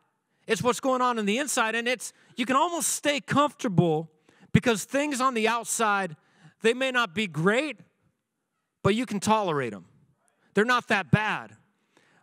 it's 0.46 0.62
what's 0.62 0.80
going 0.80 1.02
on 1.02 1.18
in 1.18 1.26
the 1.26 1.38
inside. 1.38 1.74
And 1.74 1.86
it's, 1.86 2.12
you 2.36 2.46
can 2.46 2.56
almost 2.56 2.88
stay 2.88 3.20
comfortable 3.20 4.10
because 4.52 4.84
things 4.84 5.20
on 5.20 5.34
the 5.34 5.48
outside, 5.48 6.16
they 6.62 6.74
may 6.74 6.90
not 6.90 7.14
be 7.14 7.26
great, 7.26 7.78
but 8.82 8.94
you 8.94 9.06
can 9.06 9.20
tolerate 9.20 9.72
them. 9.72 9.86
They're 10.54 10.64
not 10.64 10.88
that 10.88 11.10
bad. 11.10 11.56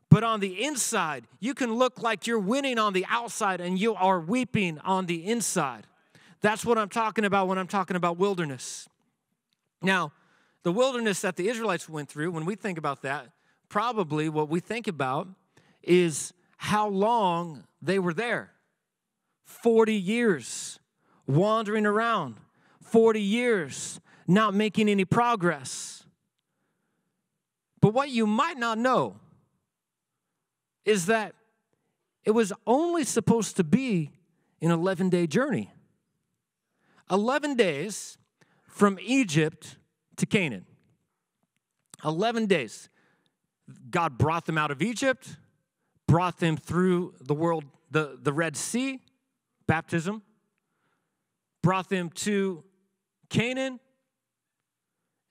But 0.10 0.24
on 0.26 0.42
the 0.42 0.64
inside, 0.64 1.26
you 1.40 1.54
can 1.54 1.74
look 1.74 2.02
like 2.02 2.28
you're 2.28 2.40
winning 2.40 2.78
on 2.78 2.92
the 2.92 3.06
outside 3.10 3.62
and 3.62 3.80
you 3.80 3.96
are 3.96 4.20
weeping 4.20 4.78
on 4.80 5.06
the 5.06 5.26
inside. 5.26 5.88
That's 6.42 6.66
what 6.66 6.78
I'm 6.78 6.90
talking 6.90 7.24
about 7.24 7.48
when 7.48 7.58
I'm 7.58 7.68
talking 7.68 7.96
about 7.96 8.18
wilderness. 8.18 8.90
Now, 9.82 10.12
the 10.64 10.72
wilderness 10.72 11.22
that 11.22 11.36
the 11.36 11.50
Israelites 11.50 11.90
went 11.90 12.10
through, 12.10 12.32
when 12.32 12.46
we 12.46 12.56
think 12.56 12.78
about 12.78 13.02
that, 13.02 13.30
probably 13.70 14.30
what 14.30 14.50
we 14.50 14.60
think 14.60 14.88
about 14.88 15.28
is 15.82 16.34
how 16.58 16.88
long 16.88 17.64
they 17.82 17.98
were 17.98 18.14
there 18.14 18.52
40 19.46 19.94
years 19.94 20.80
wandering 21.26 21.86
around, 21.86 22.36
40 22.84 23.22
years 23.22 24.00
not 24.28 24.54
making 24.54 24.90
any 24.90 25.06
progress. 25.06 26.04
But 27.82 27.94
what 27.94 28.10
you 28.10 28.28
might 28.28 28.58
not 28.58 28.78
know 28.78 29.16
is 30.86 31.08
that 31.08 31.34
it 32.24 32.32
was 32.32 32.54
only 32.68 33.04
supposed 33.04 33.58
to 33.58 33.64
be 33.64 34.12
an 34.62 34.72
11 34.72 35.10
day 35.10 35.26
journey. 35.26 35.72
11 37.10 37.56
days 37.56 38.18
from 38.68 38.98
Egypt 39.02 39.78
to 40.18 40.26
Canaan. 40.26 40.66
11 42.04 42.48
days. 42.48 42.90
God 43.90 44.18
brought 44.18 44.46
them 44.46 44.58
out 44.58 44.72
of 44.72 44.82
Egypt, 44.82 45.38
brought 46.08 46.40
them 46.40 46.58
through 46.58 47.14
the 47.22 47.34
world, 47.34 47.64
the, 47.90 48.18
the 48.22 48.34
Red 48.34 48.58
Sea, 48.58 49.00
baptism, 49.68 50.22
brought 51.64 51.90
them 51.90 52.10
to 52.10 52.64
Canaan. 53.30 53.80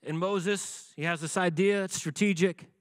And 0.03 0.17
Moses, 0.17 0.91
he 0.95 1.03
has 1.03 1.21
this 1.21 1.37
idea, 1.37 1.83
it's 1.83 1.95
strategic 1.95 2.71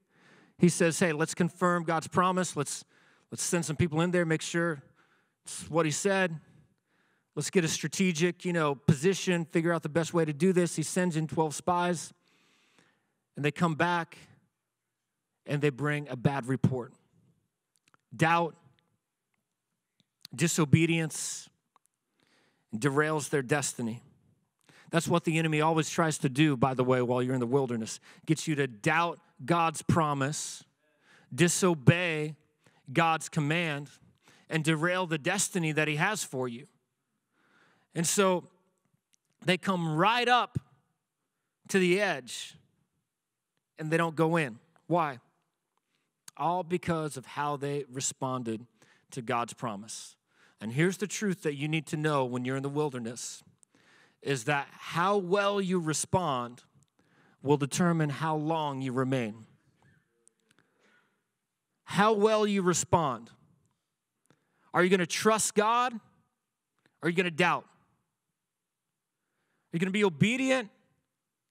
he 0.61 0.69
says, 0.69 0.99
hey, 0.99 1.13
let's 1.13 1.33
confirm 1.33 1.85
God's 1.85 2.07
promise. 2.07 2.55
Let's, 2.55 2.85
let's 3.31 3.43
send 3.43 3.65
some 3.65 3.77
people 3.77 4.03
in 4.03 4.11
there, 4.11 4.27
make 4.27 4.43
sure 4.43 4.83
it's 5.45 5.69
what 5.71 5.87
he 5.87 5.91
said. 5.91 6.39
Let's 7.41 7.49
get 7.49 7.65
a 7.65 7.69
strategic, 7.69 8.45
you 8.45 8.53
know, 8.53 8.75
position, 8.75 9.47
figure 9.47 9.73
out 9.73 9.83
the 9.83 9.89
best 9.89 10.13
way 10.13 10.27
to 10.27 10.33
do 10.35 10.53
this. 10.53 10.77
He 10.77 10.83
sends 10.83 11.17
in 11.17 11.27
12 11.27 11.55
spies, 11.55 12.13
and 13.35 13.43
they 13.43 13.51
come 13.51 13.77
back 13.77 14.19
and 15.47 15.63
they 15.63 15.71
bring 15.71 16.07
a 16.11 16.17
bad 16.17 16.45
report. 16.45 16.93
Doubt, 18.15 18.57
disobedience 20.35 21.49
derails 22.77 23.31
their 23.31 23.41
destiny. 23.41 24.03
That's 24.91 25.09
what 25.09 25.25
the 25.25 25.39
enemy 25.39 25.63
always 25.63 25.89
tries 25.89 26.19
to 26.19 26.29
do, 26.29 26.59
by 26.59 26.75
the 26.75 26.85
way, 26.85 27.01
while 27.01 27.23
you're 27.23 27.33
in 27.33 27.41
the 27.41 27.47
wilderness. 27.47 28.01
Gets 28.27 28.49
you 28.49 28.55
to 28.57 28.67
doubt 28.67 29.19
God's 29.47 29.81
promise, 29.81 30.63
disobey 31.35 32.37
God's 32.93 33.31
command, 33.31 33.89
and 34.51 34.63
derail 34.63 35.07
the 35.07 35.17
destiny 35.17 35.73
that 35.73 35.89
He 35.89 35.97
has 35.97 36.23
for 36.23 36.47
you. 36.47 36.67
And 37.95 38.07
so 38.07 38.45
they 39.45 39.57
come 39.57 39.97
right 39.97 40.29
up 40.29 40.59
to 41.69 41.79
the 41.79 42.01
edge 42.01 42.55
and 43.79 43.91
they 43.91 43.97
don't 43.97 44.17
go 44.17 44.37
in. 44.37 44.59
Why? 44.87 45.19
All 46.37 46.63
because 46.63 47.17
of 47.17 47.27
how 47.27 47.57
they 47.57 47.85
responded 47.91 48.67
to 49.13 49.23
God's 49.23 49.53
promise. 49.53 50.17
And 50.61 50.73
here's 50.73 50.99
the 50.99 51.07
truth 51.07 51.43
that 51.43 51.55
you 51.55 51.69
need 51.69 51.87
to 51.87 51.97
know 51.97 52.25
when 52.25 52.45
you're 52.45 52.57
in 52.57 52.63
the 52.63 52.69
wilderness 52.69 53.43
is 54.23 54.45
that 54.45 54.69
how 54.71 55.17
well 55.17 55.61
you 55.61 55.81
respond 55.81 56.63
will 57.43 57.57
determine 57.57 58.11
how 58.11 58.37
long 58.37 58.83
you 58.83 58.93
remain. 58.93 59.47
How 61.85 62.13
well 62.13 62.47
you 62.47 62.63
respond. 62.63 63.31
Are 64.75 64.85
you 64.85 64.91
going 64.91 65.01
to 65.01 65.07
trust 65.07 65.55
God? 65.55 65.95
Or 65.95 67.07
are 67.07 67.09
you 67.09 67.17
going 67.17 67.25
to 67.25 67.31
doubt? 67.31 67.65
Are 69.73 69.79
going 69.79 69.87
to 69.87 69.93
be 69.93 70.05
obedient? 70.05 70.69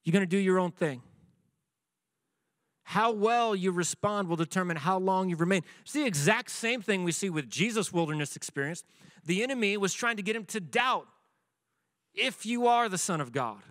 You're 0.03 0.13
going 0.13 0.25
to 0.25 0.29
do 0.29 0.38
your 0.38 0.60
own 0.60 0.71
thing. 0.71 1.01
How 2.84 3.12
well 3.12 3.55
you 3.55 3.71
respond 3.71 4.27
will 4.27 4.36
determine 4.36 4.75
how 4.75 4.97
long 4.97 5.29
you 5.29 5.36
remain. 5.36 5.62
It's 5.82 5.93
the 5.93 6.05
exact 6.05 6.49
same 6.49 6.82
thing 6.82 7.03
we 7.03 7.12
see 7.12 7.29
with 7.29 7.47
Jesus' 7.49 7.93
wilderness 7.93 8.36
experience. 8.36 8.84
The 9.25 9.43
enemy 9.43 9.77
was 9.77 9.93
trying 9.93 10.17
to 10.17 10.23
get 10.23 10.36
him 10.36 10.45
to 10.45 10.60
doubt 10.60 11.08
if 12.15 12.45
you 12.45 12.67
are 12.67 12.89
the 12.89 12.97
Son 12.97 13.21
of 13.21 13.32
God. 13.32 13.62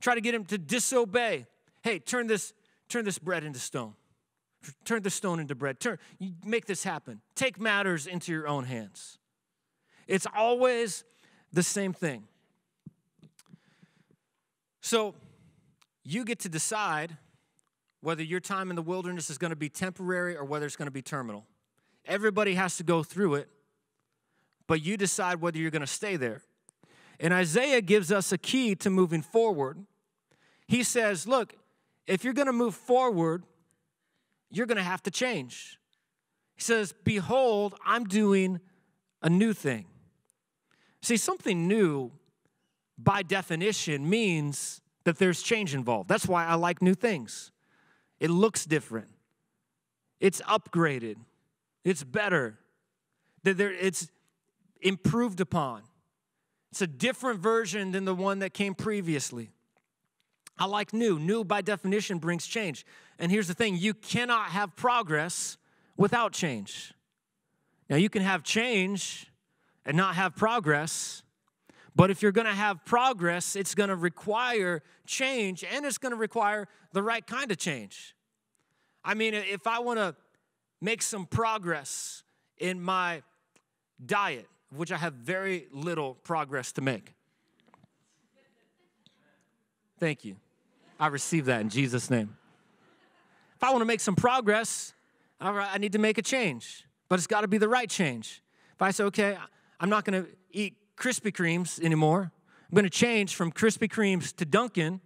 Try 0.00 0.16
to 0.16 0.20
get 0.20 0.34
him 0.34 0.44
to 0.46 0.58
disobey. 0.58 1.46
Hey, 1.82 2.00
turn 2.00 2.26
this, 2.26 2.52
turn 2.88 3.04
this 3.04 3.18
bread 3.18 3.44
into 3.44 3.60
stone. 3.60 3.94
Turn 4.84 5.02
the 5.02 5.10
stone 5.10 5.38
into 5.38 5.54
bread. 5.54 5.78
Turn, 5.78 5.98
make 6.44 6.66
this 6.66 6.82
happen. 6.82 7.20
Take 7.36 7.60
matters 7.60 8.08
into 8.08 8.32
your 8.32 8.48
own 8.48 8.64
hands. 8.64 9.18
It's 10.08 10.26
always 10.34 11.04
the 11.52 11.62
same 11.62 11.92
thing. 11.92 12.24
So 14.86 15.16
you 16.04 16.24
get 16.24 16.38
to 16.40 16.48
decide 16.48 17.16
whether 18.02 18.22
your 18.22 18.38
time 18.38 18.70
in 18.70 18.76
the 18.76 18.82
wilderness 18.82 19.30
is 19.30 19.36
going 19.36 19.50
to 19.50 19.56
be 19.56 19.68
temporary 19.68 20.36
or 20.36 20.44
whether 20.44 20.64
it's 20.64 20.76
going 20.76 20.86
to 20.86 20.92
be 20.92 21.02
terminal. 21.02 21.44
Everybody 22.04 22.54
has 22.54 22.76
to 22.76 22.84
go 22.84 23.02
through 23.02 23.34
it, 23.34 23.48
but 24.68 24.84
you 24.84 24.96
decide 24.96 25.40
whether 25.40 25.58
you're 25.58 25.72
going 25.72 25.80
to 25.80 25.88
stay 25.88 26.14
there. 26.14 26.40
And 27.18 27.34
Isaiah 27.34 27.80
gives 27.80 28.12
us 28.12 28.30
a 28.30 28.38
key 28.38 28.76
to 28.76 28.88
moving 28.88 29.22
forward. 29.22 29.84
He 30.68 30.84
says, 30.84 31.26
Look, 31.26 31.56
if 32.06 32.22
you're 32.22 32.32
going 32.32 32.46
to 32.46 32.52
move 32.52 32.76
forward, 32.76 33.42
you're 34.52 34.66
going 34.66 34.76
to 34.76 34.84
have 34.84 35.02
to 35.02 35.10
change. 35.10 35.80
He 36.54 36.62
says, 36.62 36.94
Behold, 37.02 37.74
I'm 37.84 38.04
doing 38.04 38.60
a 39.20 39.28
new 39.28 39.52
thing. 39.52 39.86
See, 41.02 41.16
something 41.16 41.66
new 41.66 42.12
by 42.98 43.22
definition 43.22 44.08
means 44.08 44.80
that 45.04 45.18
there's 45.18 45.42
change 45.42 45.74
involved. 45.74 46.08
That's 46.08 46.26
why 46.26 46.46
I 46.46 46.54
like 46.54 46.82
new 46.82 46.94
things. 46.94 47.52
It 48.18 48.30
looks 48.30 48.64
different, 48.64 49.08
it's 50.20 50.40
upgraded, 50.42 51.16
it's 51.84 52.02
better, 52.02 52.58
it's 53.44 54.10
improved 54.80 55.40
upon. 55.40 55.82
It's 56.72 56.82
a 56.82 56.86
different 56.86 57.40
version 57.40 57.92
than 57.92 58.04
the 58.04 58.14
one 58.14 58.40
that 58.40 58.52
came 58.52 58.74
previously. 58.74 59.50
I 60.58 60.66
like 60.66 60.92
new. 60.92 61.18
New, 61.18 61.44
by 61.44 61.62
definition, 61.62 62.18
brings 62.18 62.46
change. 62.46 62.84
And 63.18 63.30
here's 63.30 63.48
the 63.48 63.54
thing 63.54 63.76
you 63.76 63.94
cannot 63.94 64.50
have 64.50 64.76
progress 64.76 65.56
without 65.96 66.32
change. 66.32 66.92
Now, 67.88 67.96
you 67.96 68.10
can 68.10 68.22
have 68.22 68.42
change 68.42 69.30
and 69.84 69.96
not 69.96 70.16
have 70.16 70.34
progress, 70.34 71.22
but 71.96 72.10
if 72.10 72.22
you're 72.22 72.30
gonna 72.30 72.54
have 72.54 72.84
progress, 72.84 73.56
it's 73.56 73.74
gonna 73.74 73.96
require 73.96 74.82
change 75.06 75.64
and 75.64 75.84
it's 75.84 75.98
gonna 75.98 76.14
require 76.14 76.68
the 76.92 77.02
right 77.02 77.26
kind 77.26 77.50
of 77.50 77.58
change. 77.58 78.14
I 79.04 79.14
mean, 79.14 79.34
if 79.34 79.66
I 79.66 79.80
wanna 79.80 80.14
make 80.80 81.02
some 81.02 81.26
progress 81.26 82.22
in 82.58 82.80
my 82.80 83.22
diet, 84.04 84.46
which 84.70 84.92
I 84.92 84.96
have 84.96 85.14
very 85.14 85.68
little 85.72 86.14
progress 86.14 86.72
to 86.72 86.80
make. 86.80 87.14
Thank 89.98 90.24
you. 90.24 90.36
I 91.00 91.06
receive 91.08 91.46
that 91.46 91.60
in 91.60 91.68
Jesus' 91.68 92.10
name. 92.10 92.36
If 93.54 93.64
I 93.64 93.70
want 93.70 93.80
to 93.80 93.86
make 93.86 94.00
some 94.00 94.16
progress, 94.16 94.92
I 95.40 95.78
need 95.78 95.92
to 95.92 95.98
make 95.98 96.18
a 96.18 96.22
change. 96.22 96.84
but 97.08 97.18
it's 97.20 97.28
got 97.28 97.42
to 97.42 97.48
be 97.48 97.58
the 97.58 97.68
right 97.68 97.88
change. 97.88 98.42
If 98.74 98.82
I 98.82 98.90
say, 98.90 99.04
okay, 99.04 99.38
I'm 99.78 99.88
not 99.88 100.04
going 100.04 100.24
to 100.24 100.30
eat 100.50 100.74
Krispy 100.96 101.32
Kremes 101.32 101.80
anymore, 101.80 102.32
I'm 102.68 102.74
going 102.74 102.84
to 102.84 102.90
change 102.90 103.34
from 103.34 103.52
Krispy 103.52 103.88
Kremes 103.88 104.34
to 104.36 104.44
Dunkin', 104.44 105.00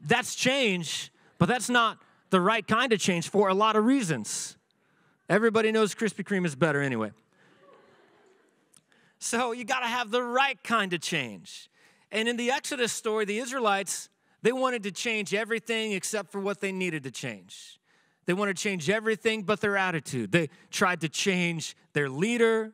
that's 0.00 0.34
change, 0.34 1.12
but 1.38 1.48
that's 1.48 1.68
not 1.68 1.98
the 2.30 2.40
right 2.40 2.66
kind 2.66 2.92
of 2.92 3.00
change 3.00 3.28
for 3.28 3.48
a 3.48 3.54
lot 3.54 3.76
of 3.76 3.84
reasons. 3.84 4.56
Everybody 5.28 5.72
knows 5.72 5.94
Krispy 5.94 6.24
Kreme 6.24 6.46
is 6.46 6.54
better 6.54 6.80
anyway. 6.80 7.10
So 9.18 9.52
you 9.52 9.64
got 9.64 9.80
to 9.80 9.86
have 9.86 10.10
the 10.10 10.22
right 10.22 10.62
kind 10.62 10.92
of 10.92 11.00
change. 11.00 11.68
And 12.12 12.28
in 12.28 12.36
the 12.36 12.50
Exodus 12.50 12.92
story, 12.92 13.24
the 13.24 13.38
Israelites, 13.38 14.08
they 14.42 14.52
wanted 14.52 14.84
to 14.84 14.92
change 14.92 15.34
everything 15.34 15.92
except 15.92 16.30
for 16.30 16.40
what 16.40 16.60
they 16.60 16.72
needed 16.72 17.02
to 17.02 17.10
change. 17.10 17.80
They 18.26 18.34
wanted 18.34 18.56
to 18.56 18.62
change 18.62 18.88
everything 18.88 19.42
but 19.42 19.60
their 19.60 19.76
attitude. 19.76 20.32
They 20.32 20.48
tried 20.70 21.00
to 21.00 21.08
change 21.08 21.76
their 21.92 22.08
leader. 22.08 22.72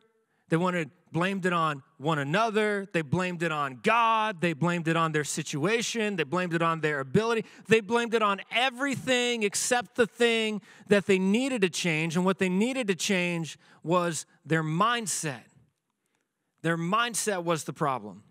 They 0.49 0.57
wanted 0.57 0.91
blamed 1.15 1.45
it 1.45 1.53
on 1.53 1.81
one 1.95 2.19
another. 2.19 2.89
They 2.91 3.01
blamed 3.01 3.41
it 3.41 3.49
on 3.49 3.79
God. 3.81 4.41
They 4.41 4.51
blamed 4.51 4.89
it 4.89 4.97
on 4.97 5.13
their 5.13 5.23
situation. 5.23 6.17
They 6.17 6.25
blamed 6.25 6.53
it 6.53 6.61
on 6.61 6.81
their 6.81 6.99
ability. 6.99 7.45
They 7.69 7.79
blamed 7.79 8.13
it 8.13 8.21
on 8.21 8.41
everything 8.51 9.43
except 9.43 9.95
the 9.95 10.07
thing 10.07 10.61
that 10.89 11.05
they 11.05 11.17
needed 11.17 11.61
to 11.61 11.69
change. 11.69 12.17
And 12.17 12.25
what 12.25 12.37
they 12.37 12.49
needed 12.49 12.87
to 12.87 12.95
change 12.95 13.57
was 13.81 14.25
their 14.45 14.61
mindset. 14.61 15.45
Their 16.63 16.77
mindset 16.77 17.45
was 17.45 17.63
the 17.63 17.71
problem. 17.71 18.23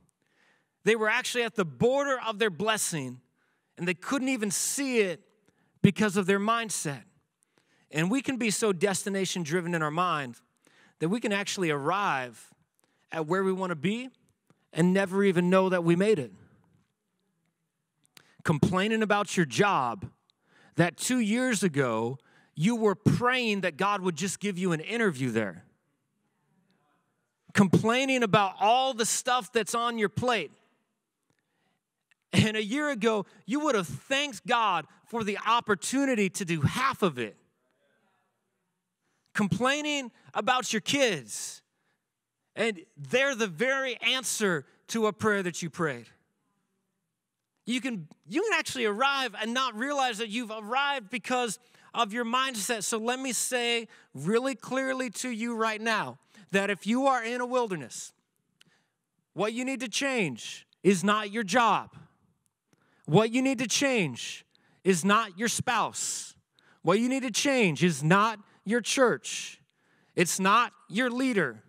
They 0.84 0.94
were 0.94 1.08
actually 1.08 1.44
at 1.44 1.54
the 1.54 1.64
border 1.64 2.20
of 2.20 2.38
their 2.38 2.50
blessing 2.50 3.22
and 3.78 3.88
they 3.88 3.94
couldn't 3.94 4.28
even 4.28 4.50
see 4.50 4.98
it 4.98 5.22
because 5.80 6.18
of 6.18 6.26
their 6.26 6.38
mindset. 6.38 7.04
And 7.90 8.10
we 8.10 8.20
can 8.20 8.36
be 8.36 8.50
so 8.50 8.74
destination 8.74 9.42
driven 9.42 9.74
in 9.74 9.80
our 9.80 9.90
mind 9.90 10.36
that 10.98 11.08
we 11.08 11.18
can 11.18 11.32
actually 11.32 11.70
arrive 11.70 12.50
at 13.14 13.26
where 13.26 13.44
we 13.44 13.52
want 13.52 13.70
to 13.70 13.76
be 13.76 14.10
and 14.72 14.92
never 14.92 15.22
even 15.22 15.48
know 15.48 15.68
that 15.68 15.84
we 15.84 15.94
made 15.94 16.18
it. 16.18 16.32
Complaining 18.42 19.02
about 19.02 19.36
your 19.36 19.46
job 19.46 20.06
that 20.76 20.96
two 20.96 21.20
years 21.20 21.62
ago 21.62 22.18
you 22.54 22.76
were 22.76 22.94
praying 22.94 23.62
that 23.62 23.76
God 23.76 24.00
would 24.02 24.16
just 24.16 24.40
give 24.40 24.58
you 24.58 24.72
an 24.72 24.80
interview 24.80 25.30
there. 25.30 25.64
Complaining 27.52 28.22
about 28.22 28.54
all 28.60 28.92
the 28.92 29.06
stuff 29.06 29.52
that's 29.52 29.74
on 29.74 29.96
your 29.96 30.08
plate 30.08 30.50
and 32.32 32.56
a 32.56 32.62
year 32.62 32.90
ago, 32.90 33.26
you 33.46 33.60
would 33.60 33.76
have 33.76 33.86
thanked 33.86 34.44
God 34.44 34.86
for 35.06 35.22
the 35.22 35.38
opportunity 35.46 36.28
to 36.30 36.44
do 36.44 36.62
half 36.62 37.02
of 37.02 37.18
it. 37.18 37.36
Complaining 39.34 40.10
about 40.34 40.72
your 40.72 40.80
kids, 40.80 41.62
and 42.56 42.80
they're 42.96 43.34
the 43.34 43.46
very 43.46 43.96
answer 43.96 44.64
to 44.88 45.06
a 45.06 45.12
prayer 45.12 45.42
that 45.42 45.62
you 45.62 45.70
prayed. 45.70 46.06
You 47.66 47.80
can, 47.80 48.08
you 48.28 48.42
can 48.42 48.58
actually 48.58 48.84
arrive 48.84 49.34
and 49.40 49.54
not 49.54 49.74
realize 49.74 50.18
that 50.18 50.28
you've 50.28 50.50
arrived 50.50 51.08
because 51.10 51.58
of 51.94 52.12
your 52.12 52.24
mindset. 52.24 52.82
So 52.82 52.98
let 52.98 53.18
me 53.18 53.32
say 53.32 53.88
really 54.12 54.54
clearly 54.54 55.10
to 55.10 55.30
you 55.30 55.56
right 55.56 55.80
now 55.80 56.18
that 56.50 56.70
if 56.70 56.86
you 56.86 57.06
are 57.06 57.24
in 57.24 57.40
a 57.40 57.46
wilderness, 57.46 58.12
what 59.32 59.52
you 59.52 59.64
need 59.64 59.80
to 59.80 59.88
change 59.88 60.66
is 60.82 61.02
not 61.02 61.30
your 61.30 61.42
job. 61.42 61.96
What 63.06 63.32
you 63.32 63.42
need 63.42 63.58
to 63.58 63.66
change 63.66 64.44
is 64.84 65.04
not 65.04 65.38
your 65.38 65.48
spouse. 65.48 66.34
What 66.82 67.00
you 67.00 67.08
need 67.08 67.22
to 67.22 67.30
change 67.30 67.82
is 67.82 68.02
not 68.02 68.38
your 68.64 68.80
church. 68.80 69.60
It's 70.14 70.38
not 70.38 70.72
your 70.88 71.10
leader. 71.10 71.62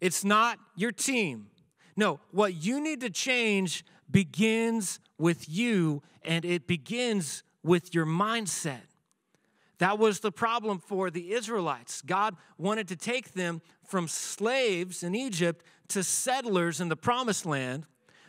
It's 0.00 0.24
not 0.24 0.58
your 0.76 0.92
team. 0.92 1.48
No, 1.96 2.20
what 2.30 2.54
you 2.54 2.80
need 2.80 3.00
to 3.00 3.10
change 3.10 3.84
begins 4.10 5.00
with 5.18 5.48
you 5.48 6.02
and 6.22 6.44
it 6.44 6.66
begins 6.66 7.42
with 7.62 7.94
your 7.94 8.06
mindset. 8.06 8.82
That 9.78 9.98
was 9.98 10.20
the 10.20 10.32
problem 10.32 10.78
for 10.78 11.10
the 11.10 11.32
Israelites. 11.32 12.02
God 12.02 12.36
wanted 12.58 12.88
to 12.88 12.96
take 12.96 13.32
them 13.32 13.60
from 13.86 14.08
slaves 14.08 15.02
in 15.02 15.14
Egypt 15.14 15.64
to 15.88 16.02
settlers 16.02 16.80
in 16.80 16.88
the 16.88 16.96
promised 16.96 17.44
land. 17.46 17.86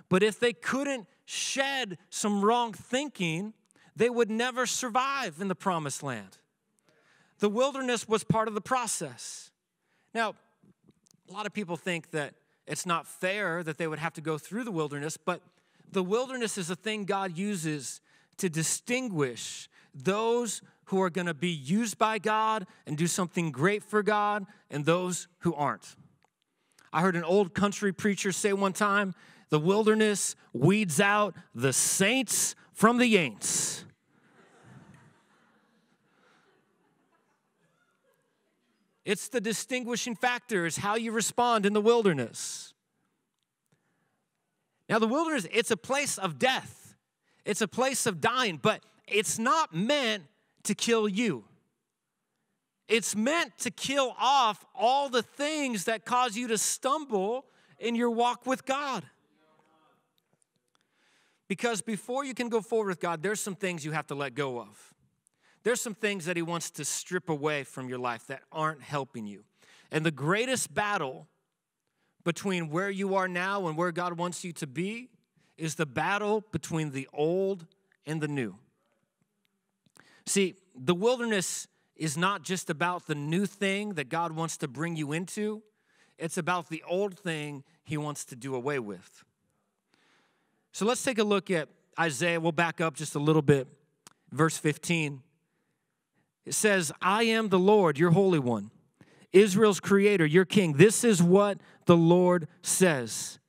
But 0.09 0.23
if 0.23 0.39
they 0.39 0.53
couldn't 0.53 1.07
shed 1.25 1.97
some 2.09 2.43
wrong 2.43 2.73
thinking, 2.73 3.53
they 3.95 4.09
would 4.09 4.29
never 4.29 4.65
survive 4.65 5.35
in 5.39 5.47
the 5.47 5.55
promised 5.55 6.03
land. 6.03 6.37
The 7.39 7.49
wilderness 7.49 8.07
was 8.07 8.23
part 8.23 8.47
of 8.47 8.53
the 8.53 8.61
process. 8.61 9.51
Now, 10.13 10.35
a 11.29 11.33
lot 11.33 11.45
of 11.45 11.53
people 11.53 11.75
think 11.75 12.11
that 12.11 12.33
it's 12.65 12.85
not 12.85 13.07
fair 13.07 13.63
that 13.63 13.77
they 13.77 13.87
would 13.87 13.99
have 13.99 14.13
to 14.13 14.21
go 14.21 14.37
through 14.37 14.63
the 14.63 14.71
wilderness, 14.71 15.17
but 15.17 15.41
the 15.91 16.03
wilderness 16.03 16.57
is 16.57 16.69
a 16.69 16.75
thing 16.75 17.05
God 17.05 17.37
uses 17.37 18.01
to 18.37 18.49
distinguish 18.49 19.69
those 19.93 20.61
who 20.85 21.01
are 21.01 21.09
going 21.09 21.27
to 21.27 21.33
be 21.33 21.49
used 21.49 21.97
by 21.97 22.19
God 22.19 22.65
and 22.85 22.97
do 22.97 23.07
something 23.07 23.51
great 23.51 23.83
for 23.83 24.03
God 24.03 24.45
and 24.69 24.85
those 24.85 25.27
who 25.39 25.53
aren't. 25.53 25.95
I 26.93 27.01
heard 27.01 27.15
an 27.15 27.23
old 27.23 27.53
country 27.53 27.91
preacher 27.91 28.31
say 28.31 28.53
one 28.53 28.73
time 28.73 29.13
the 29.49 29.59
wilderness 29.59 30.35
weeds 30.53 30.99
out 30.99 31.35
the 31.53 31.73
saints 31.73 32.55
from 32.73 32.97
the 32.97 33.15
ain'ts. 33.15 33.83
It's 39.07 39.29
the 39.29 39.39
distinguishing 39.39 40.15
factor 40.17 40.65
is 40.65 40.75
how 40.75 40.95
you 40.95 41.13
respond 41.13 41.65
in 41.65 41.71
the 41.71 41.79
wilderness. 41.79 42.73
Now, 44.89 44.99
the 44.99 45.07
wilderness, 45.07 45.47
it's 45.49 45.71
a 45.71 45.77
place 45.77 46.17
of 46.17 46.37
death. 46.37 46.93
It's 47.45 47.61
a 47.61 47.69
place 47.69 48.05
of 48.05 48.19
dying, 48.19 48.59
but 48.61 48.81
it's 49.07 49.39
not 49.39 49.73
meant 49.73 50.23
to 50.63 50.75
kill 50.75 51.07
you. 51.07 51.45
It's 52.89 53.15
meant 53.15 53.57
to 53.59 53.71
kill 53.71 54.13
off 54.19 54.65
all 54.75 55.07
the 55.07 55.23
things 55.23 55.85
that 55.85 56.03
cause 56.03 56.35
you 56.35 56.49
to 56.49 56.57
stumble 56.57 57.45
in 57.79 57.95
your 57.95 58.09
walk 58.09 58.45
with 58.45 58.65
God. 58.65 59.05
Because 61.47 61.79
before 61.81 62.25
you 62.25 62.33
can 62.33 62.49
go 62.49 62.59
forward 62.59 62.89
with 62.89 62.99
God, 62.99 63.23
there's 63.23 63.39
some 63.39 63.55
things 63.55 63.85
you 63.85 63.93
have 63.93 64.07
to 64.07 64.15
let 64.15 64.35
go 64.35 64.59
of. 64.59 64.93
There's 65.63 65.81
some 65.81 65.95
things 65.95 66.25
that 66.25 66.35
He 66.35 66.41
wants 66.41 66.69
to 66.71 66.85
strip 66.85 67.29
away 67.29 67.63
from 67.63 67.89
your 67.89 67.99
life 67.99 68.27
that 68.27 68.41
aren't 68.51 68.81
helping 68.81 69.25
you. 69.27 69.43
And 69.91 70.05
the 70.05 70.11
greatest 70.11 70.73
battle 70.73 71.27
between 72.23 72.69
where 72.69 72.89
you 72.89 73.15
are 73.15 73.27
now 73.27 73.67
and 73.67 73.77
where 73.77 73.91
God 73.91 74.17
wants 74.17 74.43
you 74.43 74.51
to 74.53 74.67
be 74.67 75.09
is 75.57 75.75
the 75.75 75.85
battle 75.85 76.43
between 76.51 76.91
the 76.91 77.07
old 77.13 77.65
and 78.05 78.21
the 78.21 78.27
new. 78.27 78.55
See, 80.25 80.55
the 80.75 80.93
wilderness 80.93 81.67
is 81.95 82.17
not 82.17 82.43
just 82.43 82.69
about 82.69 83.07
the 83.07 83.15
new 83.15 83.45
thing 83.45 83.93
that 83.93 84.09
God 84.09 84.33
wants 84.33 84.57
to 84.57 84.67
bring 84.67 84.95
you 84.95 85.13
into, 85.13 85.63
it's 86.17 86.37
about 86.37 86.69
the 86.69 86.83
old 86.87 87.17
thing 87.17 87.63
He 87.83 87.97
wants 87.97 88.25
to 88.25 88.35
do 88.35 88.55
away 88.55 88.79
with. 88.79 89.23
So 90.71 90.85
let's 90.85 91.03
take 91.03 91.17
a 91.17 91.23
look 91.23 91.49
at 91.49 91.69
Isaiah. 91.99 92.39
We'll 92.39 92.51
back 92.51 92.81
up 92.81 92.95
just 92.95 93.15
a 93.15 93.19
little 93.19 93.41
bit. 93.41 93.67
Verse 94.31 94.57
15. 94.57 95.21
It 96.47 96.53
says, 96.53 96.91
I 97.01 97.23
am 97.23 97.49
the 97.49 97.59
Lord, 97.59 97.99
your 97.99 98.11
Holy 98.11 98.39
One, 98.39 98.71
Israel's 99.33 99.79
creator, 99.79 100.25
your 100.25 100.45
king. 100.45 100.73
This 100.73 101.03
is 101.03 101.21
what 101.21 101.59
the 101.85 101.97
Lord 101.97 102.47
says. 102.61 103.39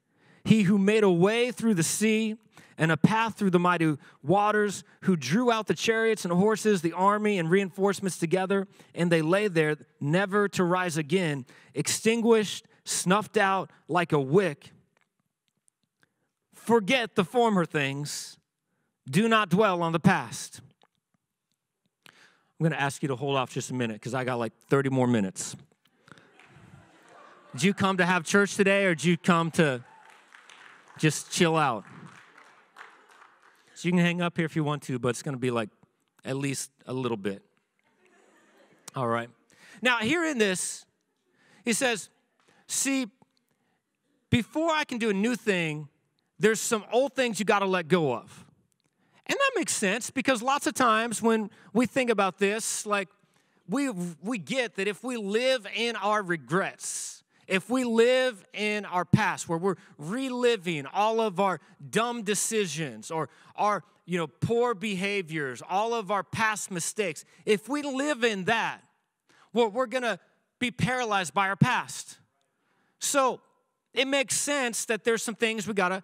He 0.45 0.63
who 0.63 0.79
made 0.79 1.05
a 1.05 1.11
way 1.11 1.51
through 1.51 1.75
the 1.75 1.83
sea 1.83 2.37
and 2.77 2.93
a 2.93 2.97
path 2.97 3.37
through 3.37 3.51
the 3.51 3.59
mighty 3.59 3.97
waters, 4.23 4.85
who 5.03 5.17
drew 5.17 5.51
out 5.51 5.67
the 5.67 5.75
chariots 5.75 6.25
and 6.25 6.33
horses, 6.33 6.81
the 6.81 6.93
army 6.93 7.39
and 7.39 7.51
reinforcements 7.51 8.19
together, 8.19 8.69
and 8.95 9.11
they 9.11 9.21
lay 9.21 9.49
there, 9.49 9.77
never 10.01 10.49
to 10.49 10.63
rise 10.63 10.97
again, 10.97 11.45
extinguished, 11.75 12.67
snuffed 12.85 13.37
out 13.37 13.71
like 13.89 14.13
a 14.13 14.21
wick 14.21 14.71
Forget 16.69 17.15
the 17.15 17.25
former 17.25 17.65
things, 17.65 18.37
do 19.09 19.27
not 19.27 19.49
dwell 19.49 19.81
on 19.81 19.93
the 19.93 19.99
past. 19.99 20.61
I'm 22.59 22.65
going 22.65 22.73
to 22.73 22.81
ask 22.81 23.03
you 23.03 23.09
to 23.09 23.17
hold 23.17 23.37
off 23.37 23.53
just 23.53 23.71
a 23.71 23.75
minute 23.75 23.95
because 23.95 24.15
I 24.15 24.25
got 24.25 24.41
like 24.41 24.53
30 24.69 24.91
more 24.91 25.07
minutes. 25.07 25.55
Did 27.53 27.63
you 27.63 27.73
come 27.73 27.99
to 27.99 28.05
have 28.05 28.25
church 28.25 28.57
today 28.57 28.87
or 28.87 28.97
did 28.97 29.05
you 29.05 29.17
come 29.17 29.53
to 29.53 29.85
just 30.99 31.31
chill 31.31 31.57
out? 31.57 31.85
So 33.75 33.87
you 33.87 33.93
can 33.93 34.01
hang 34.01 34.21
up 34.21 34.37
here 34.37 34.45
if 34.45 34.57
you 34.57 34.65
want 34.65 34.83
to, 34.85 34.99
but 34.99 35.11
it's 35.11 35.23
going 35.23 35.37
to 35.37 35.41
be 35.41 35.53
like 35.53 35.69
at 36.25 36.37
least 36.37 36.73
a 36.87 36.93
little 36.93 37.17
bit. 37.17 37.43
All 38.97 39.07
right. 39.07 39.31
Now, 39.81 39.99
here 39.99 40.25
in 40.25 40.39
this, 40.39 40.85
he 41.65 41.73
says, 41.73 42.11
See, 42.67 43.07
before 44.31 44.71
I 44.71 44.85
can 44.85 44.99
do 44.99 45.11
a 45.11 45.15
new 45.15 45.37
thing, 45.37 45.89
there's 46.39 46.61
some 46.61 46.85
old 46.93 47.15
things 47.15 47.39
you 47.39 47.45
got 47.45 47.61
to 47.61 47.67
let 47.67 47.87
go 47.87 48.13
of. 48.13 48.45
And 49.29 49.37
that 49.37 49.51
makes 49.57 49.75
sense 49.75 50.11
because 50.11 50.43
lots 50.43 50.67
of 50.67 50.75
times 50.75 51.21
when 51.21 51.51
we 51.73 51.87
think 51.87 52.11
about 52.11 52.39
this, 52.39 52.87
like 52.87 53.09
we, 53.69 53.91
we 54.23 54.39
get 54.39 54.77
that 54.77 54.89
if 54.89 55.05
we 55.05 55.17
live 55.17 55.67
in 55.75 55.97
our 55.97 56.23
regrets, 56.23 57.23
if 57.47 57.69
we 57.69 57.85
live 57.85 58.45
in 58.53 58.85
our 58.85 59.05
past 59.05 59.49
where 59.49 59.59
we're 59.59 59.77
reliving 59.99 60.87
all 60.87 61.21
of 61.21 61.41
our 61.41 61.61
dumb 61.91 62.23
decisions 62.23 63.11
or 63.11 63.29
our 63.57 63.83
you 64.05 64.19
know 64.19 64.27
poor 64.27 64.75
behaviors 64.75 65.63
all 65.69 65.93
of 65.93 66.11
our 66.11 66.23
past 66.23 66.71
mistakes 66.71 67.25
if 67.45 67.69
we 67.69 67.83
live 67.83 68.25
in 68.25 68.45
that 68.45 68.83
well, 69.53 69.71
we're 69.71 69.87
gonna 69.87 70.19
be 70.59 70.71
paralyzed 70.71 71.35
by 71.35 71.49
our 71.49 71.57
past. 71.57 72.19
So 72.99 73.41
it 73.95 74.07
makes 74.07 74.37
sense 74.37 74.85
that 74.87 75.05
there's 75.05 75.23
some 75.23 75.35
things 75.35 75.67
we 75.67 75.75
gotta 75.75 76.03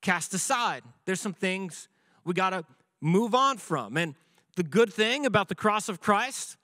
cast 0.00 0.34
aside. 0.34 0.82
There's 1.04 1.20
some 1.20 1.34
things 1.34 1.88
we 2.28 2.34
gotta 2.34 2.62
move 3.00 3.34
on 3.34 3.56
from 3.56 3.96
and 3.96 4.14
the 4.56 4.62
good 4.62 4.92
thing 4.92 5.24
about 5.24 5.48
the 5.48 5.54
cross 5.54 5.88
of 5.88 6.00
christ 6.00 6.58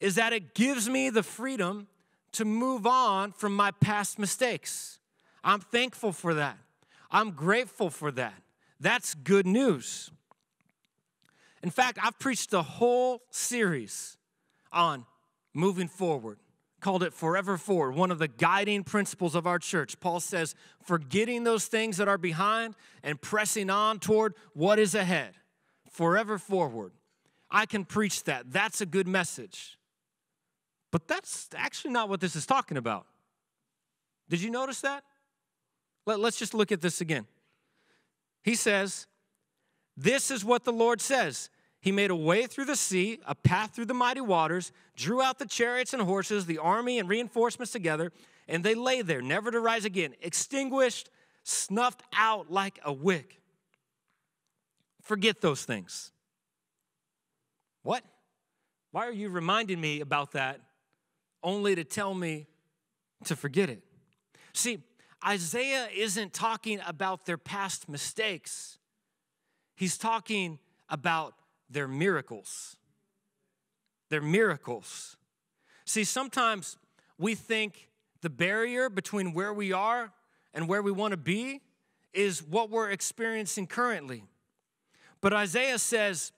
is 0.00 0.16
that 0.16 0.32
it 0.32 0.54
gives 0.54 0.88
me 0.88 1.10
the 1.10 1.22
freedom 1.22 1.86
to 2.32 2.44
move 2.44 2.86
on 2.86 3.32
from 3.32 3.54
my 3.54 3.70
past 3.70 4.18
mistakes. 4.18 4.98
I'm 5.42 5.60
thankful 5.60 6.12
for 6.12 6.34
that. 6.34 6.58
I'm 7.10 7.30
grateful 7.30 7.90
for 7.90 8.10
that. 8.12 8.34
That's 8.80 9.14
good 9.14 9.46
news. 9.46 10.10
In 11.62 11.70
fact, 11.70 11.98
I've 12.02 12.18
preached 12.18 12.52
a 12.52 12.62
whole 12.62 13.22
series 13.30 14.16
on 14.72 15.06
moving 15.54 15.88
forward, 15.88 16.38
called 16.84 17.02
it 17.02 17.14
Forever 17.14 17.56
Forward, 17.56 17.94
one 17.94 18.10
of 18.10 18.18
the 18.18 18.28
guiding 18.28 18.84
principles 18.84 19.34
of 19.34 19.46
our 19.46 19.58
church. 19.58 19.98
Paul 20.00 20.20
says, 20.20 20.54
forgetting 20.82 21.42
those 21.42 21.64
things 21.64 21.96
that 21.96 22.08
are 22.08 22.18
behind 22.18 22.74
and 23.02 23.18
pressing 23.18 23.70
on 23.70 23.98
toward 23.98 24.34
what 24.52 24.78
is 24.78 24.94
ahead. 24.94 25.32
Forever 25.90 26.36
forward. 26.36 26.92
I 27.50 27.64
can 27.64 27.86
preach 27.86 28.24
that. 28.24 28.52
That's 28.52 28.82
a 28.82 28.86
good 28.86 29.08
message. 29.08 29.78
But 30.92 31.08
that's 31.08 31.48
actually 31.56 31.92
not 31.92 32.10
what 32.10 32.20
this 32.20 32.36
is 32.36 32.44
talking 32.44 32.76
about. 32.76 33.06
Did 34.28 34.42
you 34.42 34.50
notice 34.50 34.82
that? 34.82 35.04
Let, 36.04 36.20
us 36.20 36.36
just 36.36 36.52
look 36.52 36.70
at 36.70 36.82
this 36.82 37.00
again. 37.00 37.26
He 38.42 38.54
says, 38.54 39.06
This 39.96 40.30
is 40.30 40.44
what 40.44 40.64
the 40.64 40.72
Lord 40.72 41.00
says. 41.00 41.48
He 41.84 41.92
made 41.92 42.10
a 42.10 42.16
way 42.16 42.46
through 42.46 42.64
the 42.64 42.76
sea, 42.76 43.20
a 43.26 43.34
path 43.34 43.74
through 43.74 43.84
the 43.84 43.92
mighty 43.92 44.22
waters, 44.22 44.72
drew 44.96 45.20
out 45.20 45.38
the 45.38 45.44
chariots 45.44 45.92
and 45.92 46.00
horses, 46.00 46.46
the 46.46 46.56
army 46.56 46.98
and 46.98 47.06
reinforcements 47.10 47.72
together, 47.72 48.10
and 48.48 48.64
they 48.64 48.74
lay 48.74 49.02
there, 49.02 49.20
never 49.20 49.50
to 49.50 49.60
rise 49.60 49.84
again, 49.84 50.14
extinguished, 50.22 51.10
snuffed 51.42 52.02
out 52.16 52.50
like 52.50 52.80
a 52.86 52.90
wick. 52.90 53.38
Forget 55.02 55.42
those 55.42 55.66
things. 55.66 56.10
What? 57.82 58.02
Why 58.90 59.06
are 59.06 59.12
you 59.12 59.28
reminding 59.28 59.78
me 59.78 60.00
about 60.00 60.32
that 60.32 60.62
only 61.42 61.74
to 61.74 61.84
tell 61.84 62.14
me 62.14 62.46
to 63.24 63.36
forget 63.36 63.68
it. 63.68 63.82
See, 64.54 64.78
Isaiah 65.22 65.88
isn't 65.94 66.32
talking 66.32 66.80
about 66.86 67.26
their 67.26 67.36
past 67.36 67.90
mistakes, 67.90 68.78
he's 69.74 69.98
talking 69.98 70.58
about 70.88 71.34
their 71.74 71.88
miracles. 71.88 72.76
They're 74.08 74.22
miracles. 74.22 75.16
See, 75.84 76.04
sometimes 76.04 76.78
we 77.18 77.34
think 77.34 77.90
the 78.22 78.30
barrier 78.30 78.88
between 78.88 79.34
where 79.34 79.52
we 79.52 79.72
are 79.72 80.12
and 80.54 80.66
where 80.68 80.82
we 80.82 80.92
want 80.92 81.10
to 81.10 81.18
be 81.18 81.60
is 82.14 82.42
what 82.42 82.70
we're 82.70 82.90
experiencing 82.90 83.66
currently. 83.66 84.24
But 85.20 85.32
Isaiah 85.32 85.78
says, 85.78 86.32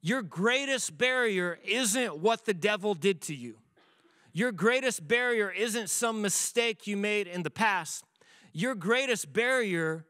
Your 0.00 0.22
greatest 0.22 0.96
barrier 0.96 1.58
isn't 1.64 2.18
what 2.18 2.46
the 2.46 2.54
devil 2.54 2.94
did 2.94 3.20
to 3.22 3.34
you. 3.34 3.58
Your 4.32 4.52
greatest 4.52 5.06
barrier 5.06 5.50
isn't 5.50 5.90
some 5.90 6.22
mistake 6.22 6.86
you 6.86 6.96
made 6.96 7.26
in 7.26 7.42
the 7.42 7.50
past. 7.50 8.04
Your 8.52 8.74
greatest 8.74 9.32
barrier 9.32 10.04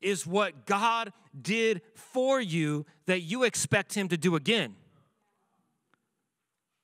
is 0.00 0.26
what 0.26 0.66
God 0.66 1.12
did 1.40 1.82
for 1.94 2.40
you 2.40 2.86
that 3.06 3.20
you 3.20 3.44
expect 3.44 3.94
Him 3.94 4.08
to 4.08 4.16
do 4.16 4.36
again. 4.36 4.74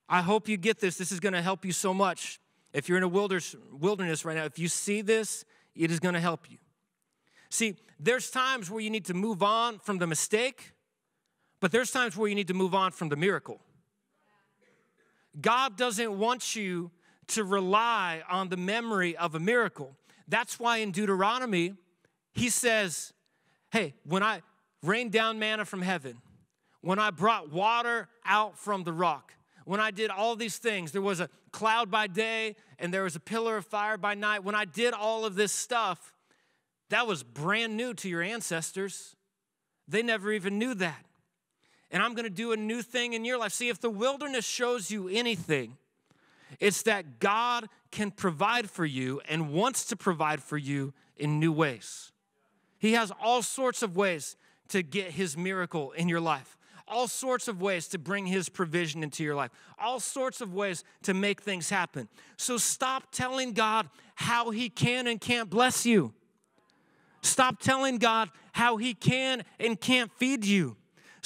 I 0.08 0.22
hope 0.22 0.48
you 0.48 0.56
get 0.56 0.78
this. 0.78 0.96
This 0.96 1.10
is 1.10 1.20
going 1.20 1.32
to 1.32 1.42
help 1.42 1.64
you 1.64 1.72
so 1.72 1.92
much. 1.92 2.38
If 2.72 2.88
you're 2.88 2.98
in 2.98 3.04
a 3.04 3.08
wilderness 3.08 4.24
right 4.24 4.36
now, 4.36 4.44
if 4.44 4.58
you 4.58 4.68
see 4.68 5.00
this, 5.00 5.44
it 5.74 5.90
is 5.90 5.98
going 5.98 6.14
to 6.14 6.20
help 6.20 6.50
you. 6.50 6.58
See, 7.50 7.76
there's 7.98 8.30
times 8.30 8.70
where 8.70 8.80
you 8.80 8.90
need 8.90 9.06
to 9.06 9.14
move 9.14 9.42
on 9.42 9.78
from 9.78 9.98
the 9.98 10.06
mistake, 10.06 10.72
but 11.60 11.72
there's 11.72 11.90
times 11.90 12.16
where 12.16 12.28
you 12.28 12.34
need 12.34 12.48
to 12.48 12.54
move 12.54 12.74
on 12.74 12.92
from 12.92 13.08
the 13.08 13.16
miracle. 13.16 13.60
God 15.40 15.76
doesn't 15.76 16.18
want 16.18 16.54
you 16.54 16.90
to 17.28 17.44
rely 17.44 18.22
on 18.28 18.48
the 18.48 18.56
memory 18.56 19.16
of 19.16 19.34
a 19.34 19.40
miracle. 19.40 19.96
That's 20.28 20.60
why 20.60 20.78
in 20.78 20.92
Deuteronomy, 20.92 21.74
he 22.36 22.50
says, 22.50 23.12
Hey, 23.70 23.94
when 24.04 24.22
I 24.22 24.42
rained 24.82 25.12
down 25.12 25.38
manna 25.38 25.64
from 25.64 25.82
heaven, 25.82 26.18
when 26.80 26.98
I 26.98 27.10
brought 27.10 27.50
water 27.50 28.08
out 28.24 28.58
from 28.58 28.84
the 28.84 28.92
rock, 28.92 29.32
when 29.64 29.80
I 29.80 29.90
did 29.90 30.10
all 30.10 30.36
these 30.36 30.58
things, 30.58 30.92
there 30.92 31.02
was 31.02 31.18
a 31.18 31.28
cloud 31.50 31.90
by 31.90 32.06
day 32.06 32.54
and 32.78 32.94
there 32.94 33.02
was 33.02 33.16
a 33.16 33.20
pillar 33.20 33.56
of 33.56 33.66
fire 33.66 33.98
by 33.98 34.14
night. 34.14 34.44
When 34.44 34.54
I 34.54 34.64
did 34.64 34.94
all 34.94 35.24
of 35.24 35.34
this 35.34 35.52
stuff, 35.52 36.14
that 36.90 37.06
was 37.06 37.24
brand 37.24 37.76
new 37.76 37.92
to 37.94 38.08
your 38.08 38.22
ancestors. 38.22 39.16
They 39.88 40.02
never 40.02 40.32
even 40.32 40.58
knew 40.58 40.74
that 40.74 41.06
and 41.90 42.02
I'm 42.02 42.14
going 42.14 42.24
to 42.24 42.30
do 42.30 42.52
a 42.52 42.56
new 42.56 42.82
thing 42.82 43.12
in 43.12 43.24
your 43.24 43.38
life. 43.38 43.52
See, 43.52 43.68
if 43.68 43.80
the 43.80 43.90
wilderness 43.90 44.44
shows 44.44 44.90
you 44.90 45.08
anything, 45.08 45.76
it's 46.60 46.82
that 46.82 47.18
God 47.20 47.68
can 47.90 48.10
provide 48.10 48.70
for 48.70 48.84
you 48.84 49.20
and 49.28 49.52
wants 49.52 49.86
to 49.86 49.96
provide 49.96 50.42
for 50.42 50.56
you 50.56 50.92
in 51.16 51.40
new 51.40 51.52
ways. 51.52 52.12
He 52.78 52.92
has 52.92 53.12
all 53.20 53.42
sorts 53.42 53.82
of 53.82 53.96
ways 53.96 54.36
to 54.68 54.82
get 54.82 55.12
his 55.12 55.36
miracle 55.36 55.92
in 55.92 56.08
your 56.08 56.20
life, 56.20 56.56
all 56.88 57.08
sorts 57.08 57.48
of 57.48 57.60
ways 57.60 57.88
to 57.88 57.98
bring 57.98 58.26
his 58.26 58.48
provision 58.48 59.02
into 59.02 59.22
your 59.22 59.34
life, 59.34 59.50
all 59.78 60.00
sorts 60.00 60.40
of 60.40 60.54
ways 60.54 60.84
to 61.02 61.14
make 61.14 61.42
things 61.42 61.70
happen. 61.70 62.08
So 62.36 62.58
stop 62.58 63.12
telling 63.12 63.52
God 63.52 63.88
how 64.14 64.50
he 64.50 64.68
can 64.68 65.06
and 65.06 65.20
can't 65.20 65.48
bless 65.48 65.86
you. 65.86 66.12
Stop 67.22 67.60
telling 67.60 67.98
God 67.98 68.30
how 68.52 68.76
he 68.76 68.94
can 68.94 69.44
and 69.58 69.80
can't 69.80 70.10
feed 70.12 70.44
you. 70.44 70.76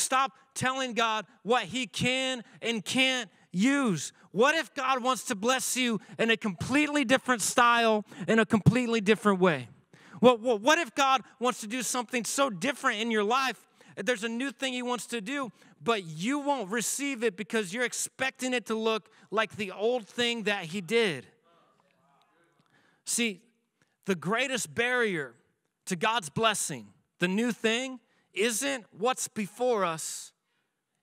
Stop 0.00 0.32
telling 0.54 0.94
God 0.94 1.26
what 1.42 1.64
He 1.64 1.86
can 1.86 2.42
and 2.62 2.84
can't 2.84 3.30
use. 3.52 4.12
What 4.32 4.54
if 4.54 4.74
God 4.74 5.02
wants 5.02 5.24
to 5.24 5.34
bless 5.34 5.76
you 5.76 6.00
in 6.18 6.30
a 6.30 6.36
completely 6.36 7.04
different 7.04 7.42
style, 7.42 8.04
in 8.26 8.38
a 8.38 8.46
completely 8.46 9.00
different 9.00 9.40
way? 9.40 9.68
Well, 10.20 10.36
what 10.36 10.78
if 10.78 10.94
God 10.94 11.22
wants 11.38 11.60
to 11.60 11.66
do 11.66 11.82
something 11.82 12.24
so 12.24 12.50
different 12.50 13.00
in 13.00 13.10
your 13.10 13.24
life? 13.24 13.66
There's 13.96 14.24
a 14.24 14.28
new 14.28 14.50
thing 14.50 14.72
He 14.72 14.82
wants 14.82 15.06
to 15.08 15.20
do, 15.20 15.50
but 15.82 16.04
you 16.04 16.38
won't 16.38 16.70
receive 16.70 17.24
it 17.24 17.36
because 17.36 17.72
you're 17.72 17.84
expecting 17.84 18.52
it 18.54 18.66
to 18.66 18.74
look 18.74 19.10
like 19.30 19.56
the 19.56 19.72
old 19.72 20.06
thing 20.06 20.44
that 20.44 20.66
He 20.66 20.80
did. 20.80 21.26
See, 23.04 23.42
the 24.06 24.14
greatest 24.14 24.74
barrier 24.74 25.34
to 25.86 25.96
God's 25.96 26.28
blessing, 26.28 26.88
the 27.18 27.28
new 27.28 27.52
thing, 27.52 27.98
isn't 28.32 28.84
what's 28.96 29.26
before 29.28 29.84
us, 29.84 30.32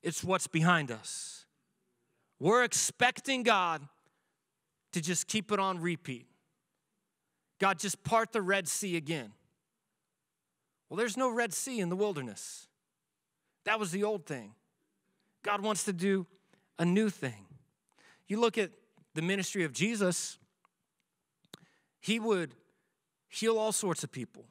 it's 0.02 0.24
what's 0.24 0.48
behind 0.48 0.92
us. 0.92 1.46
We're 2.40 2.64
expecting 2.64 3.44
God 3.44 3.82
to 4.94 5.02
just 5.02 5.28
keep 5.28 5.52
it 5.52 5.60
on 5.60 5.80
repeat. 5.80 6.28
God, 7.60 7.80
just 7.80 8.04
part 8.04 8.32
the 8.32 8.42
Red 8.42 8.68
Sea 8.68 8.96
again. 8.96 9.32
Well, 10.90 10.98
there's 10.98 11.18
no 11.18 11.30
Red 11.30 11.54
Sea 11.54 11.80
in 11.80 11.90
the 11.90 11.96
wilderness. 11.96 12.68
That 13.66 13.80
was 13.80 13.92
the 13.92 14.04
old 14.04 14.26
thing. 14.26 14.54
God 15.44 15.62
wants 15.62 15.84
to 15.86 15.94
do 15.94 16.26
a 16.80 16.86
new 16.86 17.10
thing. 17.10 17.46
You 18.28 18.40
look 18.40 18.58
at 18.58 18.72
the 19.14 19.22
ministry 19.22 19.64
of 19.64 19.74
Jesus, 19.74 20.38
he 22.00 22.20
would 22.20 22.54
heal 23.28 23.58
all 23.58 23.72
sorts 23.72 24.04
of 24.04 24.12
people, 24.12 24.46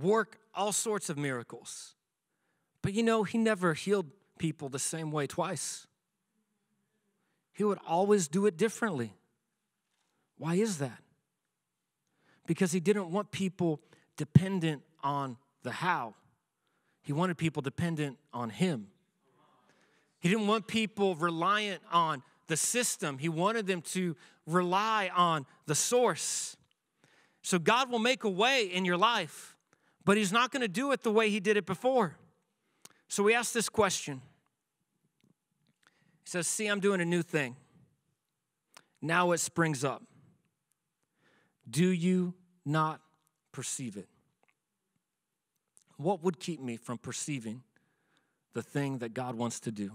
work 0.00 0.38
all 0.54 0.72
sorts 0.72 1.10
of 1.10 1.18
miracles. 1.18 1.94
But 2.82 2.94
you 2.94 3.02
know, 3.02 3.24
he 3.24 3.36
never 3.36 3.74
healed 3.74 4.06
people 4.38 4.68
the 4.68 4.78
same 4.78 5.10
way 5.10 5.26
twice. 5.26 5.86
He 7.52 7.64
would 7.64 7.78
always 7.86 8.28
do 8.28 8.46
it 8.46 8.56
differently. 8.56 9.14
Why 10.38 10.54
is 10.54 10.78
that? 10.78 11.02
Because 12.46 12.72
he 12.72 12.80
didn't 12.80 13.10
want 13.10 13.30
people 13.30 13.80
dependent 14.16 14.82
on 15.02 15.36
the 15.62 15.70
how, 15.70 16.14
he 17.02 17.12
wanted 17.12 17.36
people 17.36 17.62
dependent 17.62 18.18
on 18.32 18.50
him. 18.50 18.88
He 20.18 20.28
didn't 20.28 20.46
want 20.46 20.66
people 20.66 21.14
reliant 21.14 21.82
on 21.92 22.22
the 22.48 22.56
system, 22.56 23.18
he 23.18 23.28
wanted 23.28 23.66
them 23.66 23.82
to 23.82 24.16
rely 24.46 25.10
on 25.14 25.46
the 25.66 25.74
source. 25.74 26.56
So 27.42 27.58
God 27.58 27.90
will 27.90 27.98
make 27.98 28.24
a 28.24 28.28
way 28.28 28.64
in 28.64 28.84
your 28.84 28.96
life, 28.96 29.56
but 30.04 30.16
he's 30.16 30.32
not 30.32 30.50
going 30.50 30.62
to 30.62 30.68
do 30.68 30.92
it 30.92 31.02
the 31.02 31.10
way 31.10 31.30
he 31.30 31.40
did 31.40 31.56
it 31.56 31.66
before. 31.66 32.16
So 33.08 33.22
we 33.22 33.34
ask 33.34 33.52
this 33.52 33.68
question. 33.68 34.20
He 36.24 36.30
says, 36.30 36.46
See, 36.46 36.66
I'm 36.66 36.80
doing 36.80 37.00
a 37.00 37.04
new 37.04 37.22
thing. 37.22 37.56
now 39.00 39.30
it 39.32 39.38
springs 39.38 39.84
up. 39.84 40.02
Do 41.68 41.90
you 41.90 42.34
not 42.64 43.00
perceive 43.52 43.96
it? 43.96 44.08
What 45.96 46.22
would 46.22 46.38
keep 46.38 46.60
me 46.60 46.76
from 46.76 46.98
perceiving 46.98 47.62
the 48.52 48.62
thing 48.62 48.98
that 48.98 49.14
God 49.14 49.34
wants 49.34 49.60
to 49.60 49.72
do? 49.72 49.92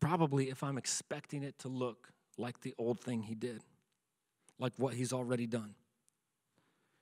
Probably 0.00 0.50
if 0.50 0.62
I'm 0.62 0.76
expecting 0.76 1.42
it 1.42 1.58
to 1.60 1.68
look 1.68 2.10
like 2.36 2.60
the 2.60 2.74
old 2.78 3.00
thing 3.00 3.22
He 3.22 3.34
did, 3.34 3.62
like 4.58 4.72
what 4.76 4.94
He's 4.94 5.12
already 5.12 5.46
done. 5.46 5.74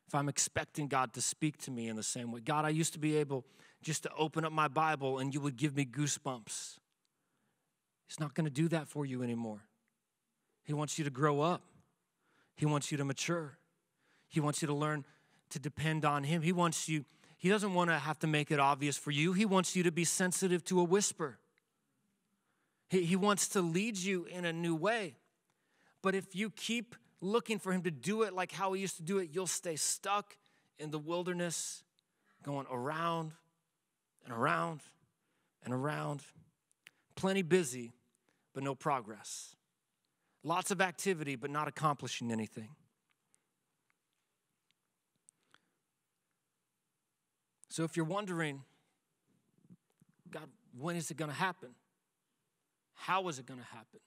If 0.07 0.15
I'm 0.15 0.29
expecting 0.29 0.89
God 0.89 1.15
to 1.15 1.23
speak 1.23 1.57
to 1.63 1.71
me 1.71 1.89
in 1.89 1.97
the 1.97 2.03
same 2.03 2.33
way. 2.33 2.41
God, 2.41 2.65
I 2.67 2.69
used 2.69 2.93
to 2.93 2.99
be 2.99 3.17
able 3.17 3.47
just 3.83 4.03
to 4.03 4.11
open 4.17 4.45
up 4.45 4.53
my 4.53 4.69
Bible 4.69 5.19
and 5.19 5.33
you 5.33 5.41
would 5.41 5.57
give 5.57 5.75
me 5.75 5.87
goosebumps. 5.87 6.77
He's 8.07 8.21
not 8.21 8.35
going 8.35 8.45
to 8.45 8.51
do 8.51 8.69
that 8.69 8.89
for 8.89 9.07
you 9.07 9.23
anymore. 9.23 9.63
He 10.65 10.75
wants 10.75 10.99
you 10.99 11.05
to 11.05 11.11
grow 11.11 11.41
up, 11.41 11.63
He 12.63 12.67
wants 12.67 12.93
you 12.93 12.99
to 12.99 13.05
mature, 13.05 13.59
He 14.29 14.39
wants 14.39 14.63
you 14.63 14.69
to 14.69 14.73
learn 14.73 15.05
to 15.51 15.59
depend 15.59 16.05
on 16.05 16.23
Him. 16.23 16.43
He 16.43 16.53
wants 16.53 16.89
you, 16.89 17.05
He 17.37 17.49
doesn't 17.49 17.75
want 17.75 17.91
to 17.91 17.99
have 17.99 18.21
to 18.21 18.29
make 18.29 18.53
it 18.53 18.61
obvious 18.61 18.97
for 18.97 19.11
you. 19.11 19.33
He 19.33 19.45
wants 19.45 19.75
you 19.75 19.83
to 19.83 19.91
be 19.91 20.05
sensitive 20.05 20.63
to 20.67 20.79
a 20.79 20.85
whisper. 20.85 21.41
He, 22.89 23.03
he 23.03 23.17
wants 23.17 23.49
to 23.49 23.63
lead 23.63 23.97
you 23.97 24.27
in 24.27 24.45
a 24.45 24.53
new 24.53 24.77
way. 24.77 25.17
But 26.03 26.15
if 26.15 26.37
you 26.37 26.51
keep 26.51 26.95
looking 27.21 27.59
for 27.59 27.73
Him 27.73 27.83
to 27.83 27.91
do 27.91 28.23
it 28.23 28.33
like 28.33 28.53
how 28.53 28.75
He 28.75 28.81
used 28.81 28.97
to 28.99 29.03
do 29.03 29.19
it, 29.19 29.31
you'll 29.33 29.49
stay 29.49 29.75
stuck 29.75 30.37
in 30.79 30.93
the 30.93 31.01
wilderness, 31.01 31.83
going 32.45 32.67
around 32.71 33.33
and 34.25 34.33
around 34.33 34.83
and 35.65 35.75
around. 35.75 36.23
Plenty 37.17 37.43
busy, 37.43 37.91
but 38.55 38.63
no 38.63 38.77
progress. 38.77 39.57
Lots 40.45 40.71
of 40.71 40.81
activity, 40.81 41.37
but 41.37 41.51
not 41.51 41.69
accomplishing 41.69 42.33
anything. 42.33 42.71
So 47.69 47.85
if 47.85 47.97
you're 47.97 48.05
wondering, 48.05 48.63
God, 50.31 50.49
when 50.77 50.97
is 50.97 51.11
it 51.11 51.17
going 51.17 51.31
to 51.31 51.37
happen? 51.37 51.71
How 52.95 53.29
is 53.29 53.39
it 53.39 53.47
going 53.47 53.61
to 53.61 53.67
happen? 53.67 54.01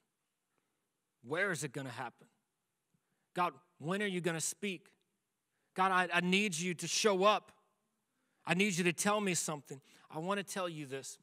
Where 1.26 1.50
is 1.50 1.64
it 1.64 1.72
going 1.72 1.86
to 1.86 1.92
happen? 1.92 2.28
God, 3.34 3.52
when 3.78 4.02
are 4.02 4.06
you 4.06 4.20
going 4.20 4.36
to 4.36 4.40
speak? 4.40 4.92
God, 5.74 5.90
I, 5.90 6.08
I 6.14 6.20
need 6.20 6.56
you 6.56 6.74
to 6.74 6.86
show 6.86 7.24
up. 7.24 7.52
I 8.46 8.54
need 8.54 8.76
you 8.78 8.84
to 8.84 8.92
tell 8.92 9.20
me 9.20 9.34
something. 9.34 9.80
I 10.10 10.20
want 10.20 10.38
to 10.38 10.44
tell 10.44 10.68
you 10.68 10.86
this. 10.86 11.18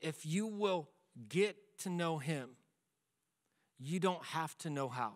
If 0.00 0.26
you 0.26 0.46
will 0.46 0.88
get 1.28 1.56
to 1.78 1.90
know 1.90 2.18
Him, 2.18 2.50
you 3.78 4.00
don't 4.00 4.24
have 4.24 4.56
to 4.58 4.70
know 4.70 4.88
how. 4.88 5.12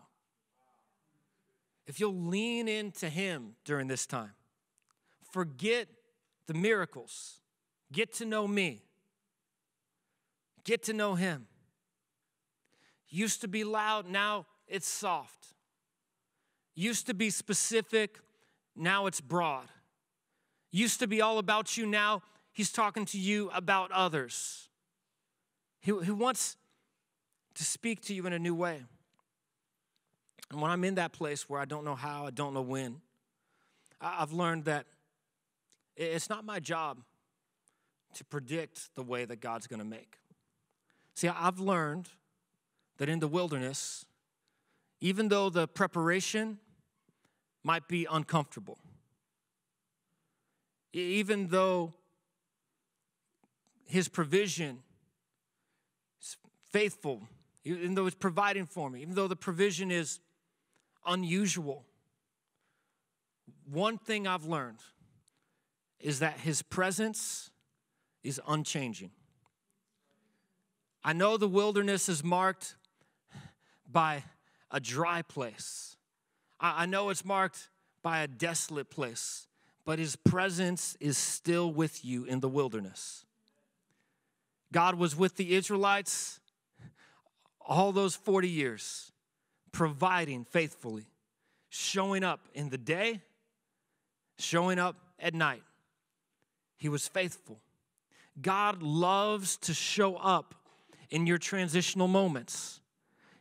If 1.87 1.99
you'll 1.99 2.15
lean 2.15 2.69
into 2.69 3.09
Him 3.09 3.57
during 3.65 3.89
this 3.89 4.07
time, 4.07 4.33
forget 5.33 5.89
the 6.47 6.55
miracles. 6.55 7.41
Get 7.93 8.15
to 8.15 8.25
know 8.25 8.47
me. 8.47 8.83
Get 10.65 10.85
to 10.85 10.93
know 10.93 11.15
Him. 11.15 11.47
Used 13.09 13.41
to 13.43 13.49
be 13.49 13.65
loud, 13.65 14.09
now 14.09 14.47
it's 14.67 14.89
soft. 14.89 15.49
Used 16.75 17.07
to 17.09 17.15
be 17.15 17.29
specific, 17.31 18.19
now 18.75 19.07
it's 19.07 19.21
broad. 19.21 19.67
Used 20.71 21.01
to 21.01 21.07
be 21.07 21.21
all 21.21 21.39
about 21.39 21.77
you, 21.77 21.85
now 21.85 22.23
He's 22.53 22.71
talking 22.71 23.07
to 23.07 23.19
you 23.19 23.51
about 23.51 23.91
others. 23.93 24.69
He, 25.81 25.93
he 26.05 26.11
wants 26.11 26.57
to 27.55 27.65
speak 27.65 28.01
to 28.03 28.15
you 28.15 28.27
in 28.27 28.33
a 28.33 28.39
new 28.39 28.55
way. 28.55 28.83
And 30.51 30.61
when 30.61 30.71
I'm 30.71 30.85
in 30.85 30.97
that 30.97 31.13
place 31.13 31.49
where 31.49 31.61
I 31.61 31.65
don't 31.65 31.85
know 31.85 31.95
how, 31.95 32.27
I 32.27 32.31
don't 32.31 32.53
know 32.53 32.63
when, 32.63 33.01
I've 34.01 34.33
learned 34.33 34.65
that 34.67 34.87
it's 35.97 36.29
not 36.29 36.45
my 36.45 36.61
job 36.61 36.99
to 38.15 38.25
predict 38.25 38.95
the 38.95 39.03
way 39.03 39.25
that 39.25 39.41
God's 39.41 39.67
going 39.67 39.79
to 39.79 39.87
make. 39.87 40.19
See, 41.15 41.29
I've 41.29 41.59
learned 41.59 42.09
that 42.99 43.09
in 43.09 43.21
the 43.21 43.29
wilderness, 43.29 44.05
even 45.01 45.29
though 45.29 45.51
the 45.51 45.67
preparation 45.67 46.59
might 47.65 47.89
be 47.89 48.07
uncomfortable, 48.11 48.79
even 50.93 51.49
though 51.49 51.95
his 53.87 54.09
provision 54.09 54.83
is 56.21 56.37
faithful, 56.71 57.23
even 57.65 57.95
though 57.95 58.07
it's 58.07 58.17
providing 58.17 58.67
for 58.67 58.91
me, 58.91 59.03
even 59.03 59.15
though 59.15 59.29
the 59.29 59.37
provision 59.37 59.91
is 59.91 60.21
unusual, 61.07 61.85
one 63.71 63.99
thing 63.99 64.27
I've 64.27 64.45
learned 64.45 64.79
is 66.01 66.19
that 66.19 66.41
his 66.41 66.63
presence 66.63 67.51
is 68.23 68.41
unchanging. 68.47 69.11
I 71.05 71.13
know 71.13 71.37
the 71.37 71.49
wilderness 71.49 72.09
is 72.09 72.23
marked 72.23 72.77
by 73.91 74.25
a 74.71 74.81
dry 74.81 75.23
place. 75.23 75.97
I 76.61 76.87
know 76.87 77.11
it's 77.11 77.25
marked 77.25 77.69
by 78.03 78.21
a 78.21 78.29
desolate 78.29 78.89
place, 78.89 79.49
but 79.85 79.99
his 79.99 80.15
presence 80.17 80.97
is 81.01 81.19
still 81.19 81.73
with 81.73 82.05
you 82.05 82.25
in 82.25 82.41
the 82.41 82.49
wilderness. 82.49 83.25
God 84.73 84.95
was 84.95 85.17
with 85.17 85.37
the 85.37 85.55
Israelites 85.55 86.41
all 87.67 87.93
those 87.93 88.15
40 88.15 88.49
years, 88.49 89.13
providing 89.73 90.45
faithfully, 90.45 91.07
showing 91.69 92.25
up 92.25 92.49
in 92.55 92.71
the 92.71 92.79
day, 92.79 93.21
showing 94.39 94.79
up 94.79 94.97
at 95.19 95.35
night. 95.35 95.63
He 96.77 96.89
was 96.89 97.07
faithful. 97.07 97.61
God 98.41 98.83
loves 98.83 99.57
to 99.59 99.75
show 99.75 100.17
up 100.17 100.55
in 101.11 101.27
your 101.27 101.39
transitional 101.39 102.09
moments. 102.09 102.81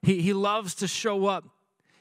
He, 0.02 0.22
he 0.22 0.34
loves 0.34 0.76
to 0.76 0.88
show 0.88 1.26
up 1.26 1.46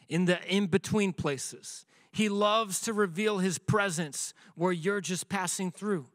in 0.09 0.25
the 0.25 0.43
in 0.47 0.67
between 0.67 1.13
places. 1.13 1.87
He 2.13 2.29
loves 2.29 2.81
to 2.83 2.93
reveal 2.93 3.39
His 3.39 3.59
presence 3.59 4.35
where 4.57 4.73
you're 4.73 5.01
just 5.01 5.29
passing 5.29 5.71
through. 5.71 6.07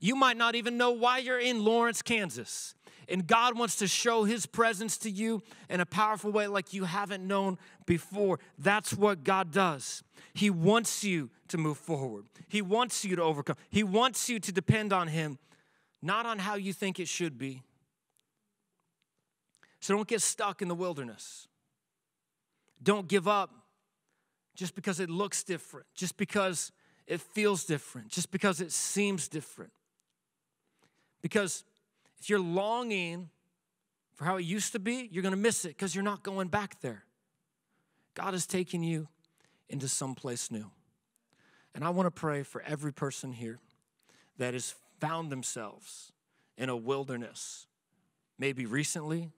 You 0.00 0.14
might 0.14 0.36
not 0.36 0.54
even 0.54 0.76
know 0.76 0.90
why 0.92 1.18
you're 1.18 1.40
in 1.40 1.64
Lawrence, 1.64 2.02
Kansas. 2.02 2.74
And 3.08 3.26
God 3.26 3.58
wants 3.58 3.76
to 3.76 3.86
show 3.86 4.24
His 4.24 4.46
presence 4.46 4.98
to 4.98 5.10
you 5.10 5.42
in 5.70 5.80
a 5.80 5.86
powerful 5.86 6.30
way 6.30 6.46
like 6.46 6.74
you 6.74 6.84
haven't 6.84 7.26
known 7.26 7.58
before. 7.86 8.38
That's 8.58 8.92
what 8.92 9.24
God 9.24 9.50
does. 9.50 10.02
He 10.34 10.50
wants 10.50 11.02
you 11.02 11.30
to 11.48 11.58
move 11.58 11.78
forward, 11.78 12.26
He 12.48 12.60
wants 12.62 13.04
you 13.04 13.16
to 13.16 13.22
overcome, 13.22 13.56
He 13.70 13.82
wants 13.82 14.28
you 14.28 14.38
to 14.40 14.52
depend 14.52 14.92
on 14.92 15.08
Him, 15.08 15.38
not 16.02 16.26
on 16.26 16.38
how 16.38 16.54
you 16.54 16.72
think 16.72 17.00
it 17.00 17.08
should 17.08 17.38
be. 17.38 17.62
So 19.80 19.94
don't 19.94 20.08
get 20.08 20.22
stuck 20.22 20.60
in 20.60 20.68
the 20.68 20.74
wilderness. 20.74 21.46
Don't 22.82 23.08
give 23.08 23.26
up 23.26 23.50
just 24.54 24.74
because 24.74 25.00
it 25.00 25.08
looks 25.08 25.44
different, 25.44 25.86
just 25.94 26.16
because 26.16 26.72
it 27.06 27.20
feels 27.20 27.64
different, 27.64 28.08
just 28.08 28.30
because 28.30 28.60
it 28.60 28.72
seems 28.72 29.28
different. 29.28 29.72
Because 31.22 31.64
if 32.20 32.28
you're 32.28 32.40
longing 32.40 33.30
for 34.14 34.24
how 34.24 34.36
it 34.36 34.44
used 34.44 34.72
to 34.72 34.78
be, 34.78 35.08
you're 35.12 35.22
going 35.22 35.34
to 35.34 35.38
miss 35.38 35.64
it 35.64 35.68
because 35.68 35.94
you're 35.94 36.04
not 36.04 36.22
going 36.22 36.48
back 36.48 36.80
there. 36.80 37.04
God 38.14 38.34
is 38.34 38.46
taking 38.46 38.82
you 38.82 39.08
into 39.68 39.88
some 39.88 40.14
place 40.14 40.50
new. 40.50 40.70
And 41.74 41.84
I 41.84 41.90
want 41.90 42.06
to 42.06 42.10
pray 42.10 42.42
for 42.42 42.60
every 42.62 42.92
person 42.92 43.32
here 43.32 43.60
that 44.38 44.54
has 44.54 44.74
found 44.98 45.30
themselves 45.30 46.12
in 46.56 46.68
a 46.68 46.76
wilderness, 46.76 47.66
maybe 48.38 48.66
recently, 48.66 49.30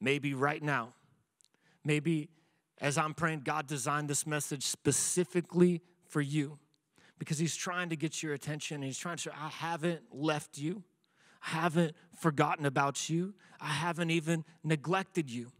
maybe 0.00 0.32
right 0.32 0.62
now, 0.62 0.94
maybe 1.84 2.30
as 2.80 2.96
I'm 2.96 3.14
praying, 3.14 3.42
God 3.44 3.66
designed 3.66 4.08
this 4.08 4.26
message 4.26 4.64
specifically 4.64 5.82
for 6.08 6.20
you 6.20 6.58
because 7.18 7.38
He's 7.38 7.54
trying 7.54 7.90
to 7.90 7.96
get 7.96 8.22
your 8.22 8.32
attention. 8.32 8.82
He's 8.82 8.98
trying 8.98 9.18
to 9.18 9.32
I 9.32 9.48
haven't 9.48 10.02
left 10.10 10.58
you 10.58 10.82
haven't 11.44 11.94
forgotten 12.18 12.64
about 12.64 13.10
you. 13.10 13.34
I 13.60 13.68
haven't 13.68 14.10
even 14.10 14.44
neglected 14.62 15.30
you. 15.30 15.52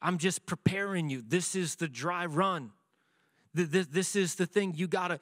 I'm 0.00 0.18
just 0.18 0.46
preparing 0.46 1.10
you. 1.10 1.22
This 1.26 1.56
is 1.56 1.76
the 1.76 1.88
dry 1.88 2.26
run. 2.26 2.70
This 3.52 4.14
is 4.14 4.36
the 4.36 4.46
thing 4.46 4.74
you 4.76 4.86
got 4.86 5.08
to 5.08 5.18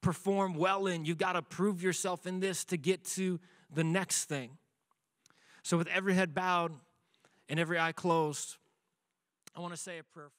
perform 0.00 0.54
well 0.54 0.86
in. 0.86 1.04
You 1.04 1.14
got 1.14 1.32
to 1.32 1.42
prove 1.42 1.82
yourself 1.82 2.26
in 2.26 2.38
this 2.38 2.64
to 2.66 2.76
get 2.76 3.04
to 3.16 3.40
the 3.72 3.82
next 3.82 4.26
thing. 4.26 4.58
So, 5.62 5.76
with 5.76 5.88
every 5.88 6.14
head 6.14 6.34
bowed 6.34 6.72
and 7.48 7.58
every 7.58 7.78
eye 7.80 7.92
closed, 7.92 8.56
I 9.56 9.60
want 9.60 9.72
to 9.72 9.80
say 9.80 9.98
a 9.98 10.04
prayer. 10.04 10.30